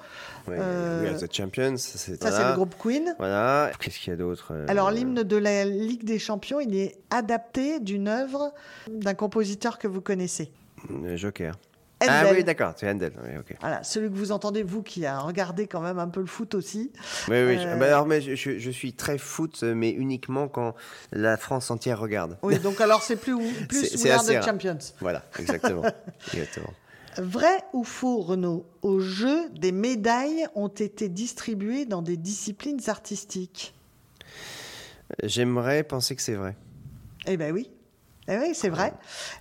Ouais, 0.46 0.56
Euh, 0.58 1.02
We 1.02 1.12
Are 1.22 1.28
the 1.28 1.32
Champions. 1.34 1.76
Ça, 1.76 1.98
c'est 1.98 2.20
voilà. 2.22 2.50
le 2.50 2.54
groupe 2.56 2.74
Queen. 2.80 3.14
Voilà. 3.18 3.70
Qu'est-ce 3.80 3.98
qu'il 3.98 4.10
y 4.10 4.14
a 4.14 4.16
d'autre 4.16 4.48
euh, 4.52 4.66
Alors 4.68 4.90
l'hymne 4.90 5.22
de 5.22 5.36
la 5.36 5.64
Ligue 5.64 6.04
des 6.04 6.18
Champions, 6.18 6.60
il 6.60 6.76
est 6.76 6.96
adapté 7.10 7.80
d'une 7.80 8.08
œuvre 8.08 8.52
d'un 8.88 9.14
compositeur 9.14 9.78
que 9.78 9.88
vous 9.88 10.00
connaissez. 10.00 10.52
euh, 10.90 11.16
Ah 12.08 12.24
oui, 12.32 12.44
d'accord, 12.44 12.72
c'est 12.76 12.88
Handel. 12.88 13.12
Oui. 13.22 13.56
Voilà, 13.60 13.82
celui 13.82 14.08
que 14.10 14.14
vous 14.14 14.32
entendez, 14.32 14.62
vous 14.62 14.82
qui 14.82 15.04
a 15.06 15.18
regardé 15.18 15.66
quand 15.66 15.80
même 15.80 15.98
un 15.98 16.08
peu 16.08 16.20
le 16.20 16.26
foot 16.26 16.54
aussi. 16.54 16.92
Oui, 17.28 17.36
oui. 17.46 17.58
je- 17.60 17.66
Euh, 17.68 17.76
bah 17.76 17.86
alors, 17.86 18.06
mais 18.06 18.20
je, 18.20 18.34
je- 18.34 18.70
suis 18.70 18.92
très 18.92 19.18
foot, 19.18 19.62
mais 19.62 19.90
uniquement 19.90 20.48
quand 20.48 20.74
la 21.12 21.36
France 21.36 21.70
entière 21.70 21.98
regarde. 22.00 22.38
Oui, 22.42 22.58
donc 22.58 22.80
alors 22.80 23.02
c'est 23.02 23.16
plus, 23.16 23.36
plus 23.68 23.84
C'est- 23.86 24.14
rare. 24.14 24.42
Champions. 24.44 24.78
Voilà, 25.00 25.24
exactement. 25.38 25.82
exactement. 26.32 26.72
Vrai 27.18 27.62
ou 27.72 27.84
faux, 27.84 28.20
Renaud? 28.20 28.66
Au 28.82 28.98
jeu, 28.98 29.48
des 29.50 29.70
médailles 29.70 30.46
ont 30.56 30.66
été 30.68 31.08
distribuées 31.08 31.84
dans 31.86 32.02
des 32.02 32.16
disciplines 32.16 32.80
artistiques. 32.88 33.72
J'aimerais 35.22 35.84
penser 35.84 36.16
que 36.16 36.22
c'est 36.22 36.34
vrai. 36.34 36.56
Eh 37.26 37.36
bien 37.36 37.50
oui. 37.52 37.70
Eh 38.28 38.38
oui, 38.38 38.54
c'est 38.54 38.68
vrai. 38.68 38.92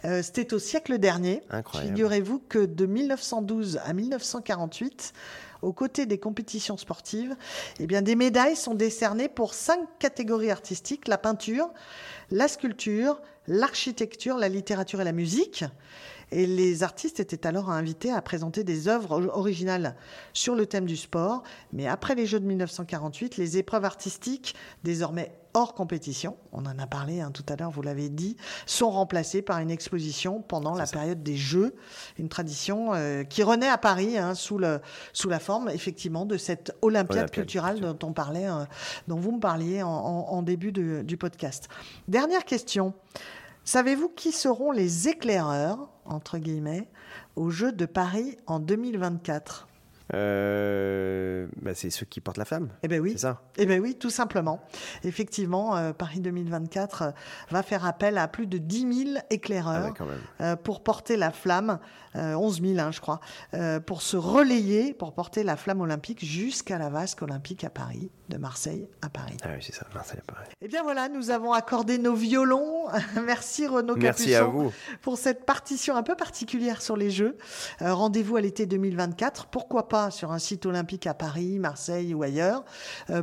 Euh, 0.06 0.22
C'était 0.22 0.54
au 0.54 0.60
siècle 0.60 0.98
dernier. 0.98 1.42
Incroyable. 1.50 1.96
Figurez-vous 1.96 2.40
que 2.40 2.60
de 2.66 2.86
1912 2.86 3.80
à 3.86 3.94
1948, 3.94 5.14
aux 5.62 5.74
côtés 5.74 6.06
des 6.06 6.18
compétitions 6.18 6.78
sportives, 6.78 7.36
eh 7.80 7.88
bien, 7.88 8.02
des 8.02 8.16
médailles 8.16 8.58
sont 8.58 8.74
décernées 8.74 9.30
pour 9.30 9.54
cinq 9.54 9.80
catégories 10.00 10.52
artistiques 10.52 11.08
la 11.08 11.18
peinture, 11.18 11.70
la 12.32 12.48
sculpture, 12.48 13.22
l'architecture, 13.48 14.38
la 14.38 14.50
littérature 14.50 15.00
et 15.02 15.06
la 15.06 15.14
musique. 15.14 15.64
Et 16.34 16.48
les 16.48 16.82
artistes 16.82 17.20
étaient 17.20 17.46
alors 17.46 17.70
invités 17.70 18.12
à 18.12 18.22
présenter 18.22 18.64
des 18.64 18.88
œuvres 18.88 19.30
originales 19.34 19.96
sur 20.34 20.56
le 20.56 20.66
thème 20.66 20.86
du 20.86 20.98
sport. 20.98 21.44
Mais 21.72 21.88
après 21.88 22.16
les 22.16 22.26
Jeux 22.26 22.40
de 22.40 22.46
1948, 22.48 23.38
les 23.38 23.60
épreuves 23.60 23.86
artistiques, 23.86 24.56
désormais 24.84 25.32
hors 25.54 25.76
compétition, 25.76 26.36
on 26.52 26.66
en 26.66 26.80
a 26.80 26.88
parlé 26.88 27.22
hein, 27.22 27.30
tout 27.32 27.46
à 27.48 27.56
l'heure, 27.56 27.70
vous 27.70 27.84
l'avez 27.84 28.10
dit, 28.10 28.36
sont 28.66 28.90
remplacées 28.90 29.44
par 29.44 29.60
une 29.60 29.70
exposition 29.70 30.42
pendant 30.42 30.74
la 30.74 30.88
période 30.88 31.22
des 31.22 31.38
Jeux, 31.38 31.76
une 32.18 32.30
tradition 32.30 32.96
euh, 32.96 33.24
qui 33.24 33.44
renaît 33.44 33.70
à 33.70 33.78
Paris 33.78 34.18
hein, 34.18 34.34
sous, 34.34 34.58
le, 34.58 34.82
sous 35.14 35.30
la 35.30 35.40
forme 35.40 35.70
effectivement 35.70 36.26
de 36.26 36.38
cette 36.38 36.76
Olympiade, 36.82 37.30
culturelle 37.30 37.80
dont 37.80 38.00
on 38.02 38.14
parlait, 38.14 38.48
euh, 38.48 38.66
dont 39.08 39.18
vous 39.18 39.34
me 39.34 39.40
parliez 39.40 39.84
en, 39.84 40.42
début 40.42 40.72
du 40.72 41.18
podcast. 41.18 41.70
Dernière 42.08 42.44
question. 42.44 42.96
Savez-vous 43.66 44.10
qui 44.10 44.32
seront 44.32 44.72
les 44.72 45.08
éclaireurs, 45.08 45.90
entre 46.06 46.38
guillemets, 46.38 46.90
aux 47.36 47.50
Jeux 47.50 47.72
de 47.72 47.86
Paris 47.86 48.38
en 48.46 48.60
2024 48.60 49.68
euh, 50.14 51.48
bah, 51.62 51.74
c'est 51.74 51.90
ceux 51.90 52.06
qui 52.06 52.20
portent 52.20 52.38
la 52.38 52.46
flamme. 52.46 52.70
Eh 52.84 52.88
ben 52.88 53.00
oui. 53.00 53.18
Ça. 53.18 53.42
Eh 53.58 53.66
ben 53.66 53.82
oui, 53.82 53.96
tout 53.96 54.10
simplement. 54.10 54.62
Effectivement, 55.04 55.76
euh, 55.76 55.94
Paris 55.94 56.20
2024 56.20 57.02
euh, 57.02 57.12
va 57.50 57.64
faire 57.64 57.86
appel 57.86 58.18
à 58.18 58.28
plus 58.28 58.46
de 58.46 58.58
10 58.58 59.06
000 59.14 59.18
éclaireurs 59.30 59.94
ah 60.40 60.56
pour 60.58 60.84
porter 60.84 61.16
la 61.16 61.32
flamme 61.32 61.80
11 62.16 62.60
euh, 62.62 62.68
000, 62.76 62.80
hein, 62.80 62.92
je 62.92 63.02
crois, 63.02 63.20
euh, 63.54 63.80
pour 63.80 64.02
se 64.02 64.18
relayer, 64.18 64.94
pour 64.94 65.14
porter 65.14 65.44
la 65.44 65.56
flamme 65.56 65.82
olympique 65.82 66.24
jusqu'à 66.24 66.78
la 66.78 66.90
vasque 66.90 67.22
olympique 67.22 67.64
à 67.64 67.70
Paris, 67.70 68.12
de 68.34 68.38
Marseille 68.40 68.88
à 69.02 69.10
Paris. 69.10 69.38
Ah 69.44 69.50
oui, 69.54 69.60
c'est 69.62 69.76
ça, 69.76 69.86
Marseille 69.94 70.20
à 70.28 70.32
Paris. 70.32 70.48
Eh 70.62 70.68
bien 70.68 70.82
voilà, 70.82 71.08
nous 71.08 71.30
avons 71.30 71.54
accordé 71.54 72.00
nos 72.00 72.16
violons. 72.16 72.88
Merci 73.26 73.68
Renaud 73.68 73.96
Merci 73.96 74.34
à 74.34 74.44
vous. 74.46 74.72
pour 75.02 75.18
cette 75.18 75.46
partition 75.46 75.96
un 75.96 76.04
peu 76.04 76.16
particulière 76.16 76.82
sur 76.82 76.98
les 76.98 77.12
Jeux. 77.12 77.38
Euh, 77.82 77.94
rendez-vous 77.94 78.36
à 78.36 78.42
l'été 78.42 78.66
2024, 78.66 79.48
pourquoi 79.48 79.88
pas 79.88 80.10
sur 80.10 80.32
un 80.32 80.40
site 80.40 80.66
olympique 80.66 81.06
à 81.06 81.14
Paris, 81.14 81.60
Marseille 81.60 82.14
ou 82.16 82.24
ailleurs. 82.24 82.64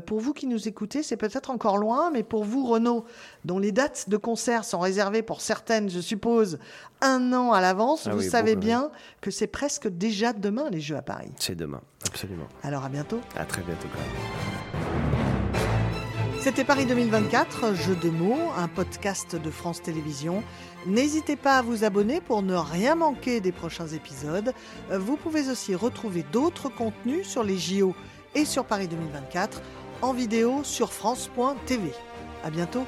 pour 0.07 0.21
vous 0.21 0.33
qui 0.33 0.47
nous 0.47 0.69
écoutez, 0.69 1.03
c'est 1.03 1.17
peut-être 1.17 1.51
encore 1.51 1.77
loin, 1.79 2.11
mais 2.11 2.23
pour 2.23 2.45
vous, 2.45 2.65
Renaud, 2.67 3.05
dont 3.45 3.59
les 3.59 3.73
dates 3.73 4.09
de 4.09 4.17
concert 4.17 4.65
sont 4.65 4.79
réservées 4.79 5.23
pour 5.23 5.41
certaines, 5.41 5.91
je 5.91 6.01
suppose, 6.01 6.59
un 7.01 7.33
an 7.33 7.53
à 7.53 7.61
l'avance, 7.61 8.07
ah 8.07 8.15
vous 8.15 8.23
savez 8.23 8.55
bien 8.55 8.91
que 9.21 9.31
c'est 9.31 9.47
presque 9.47 9.89
déjà 9.89 10.33
demain 10.33 10.71
les 10.71 10.81
Jeux 10.81 10.97
à 10.97 11.03
Paris. 11.03 11.33
C'est 11.39 11.57
demain, 11.57 11.81
absolument. 12.07 12.47
Alors 12.63 12.85
à 12.85 12.89
bientôt. 12.89 13.21
À 13.37 13.45
très 13.45 13.63
bientôt 13.63 13.89
quand 13.93 15.00
C'était 16.41 16.65
Paris 16.65 16.87
2024, 16.87 17.75
Jeux 17.75 17.97
de 17.97 18.09
mots, 18.09 18.51
un 18.57 18.67
podcast 18.67 19.37
de 19.37 19.51
France 19.51 19.83
Télévisions. 19.83 20.43
N'hésitez 20.87 21.37
pas 21.37 21.59
à 21.59 21.63
vous 21.63 21.85
abonner 21.85 22.23
pour 22.23 22.41
ne 22.41 22.55
rien 22.55 22.95
manquer 22.95 23.43
des 23.43 23.53
prochains 23.53 23.89
épisodes. 23.89 24.55
Vous 24.91 25.17
pouvez 25.17 25.51
aussi 25.51 25.75
retrouver 25.75 26.25
d'autres 26.33 26.71
contenus 26.71 27.29
sur 27.29 27.45
les 27.45 27.59
JO 27.59 27.95
et 28.35 28.47
sur 28.47 28.65
Paris 28.65 28.89
2024 28.89 29.61
en 30.01 30.15
vidéo 30.15 30.65
sur 30.65 30.95
France.tv. 30.95 31.93
À 32.43 32.49
bientôt. 32.49 32.87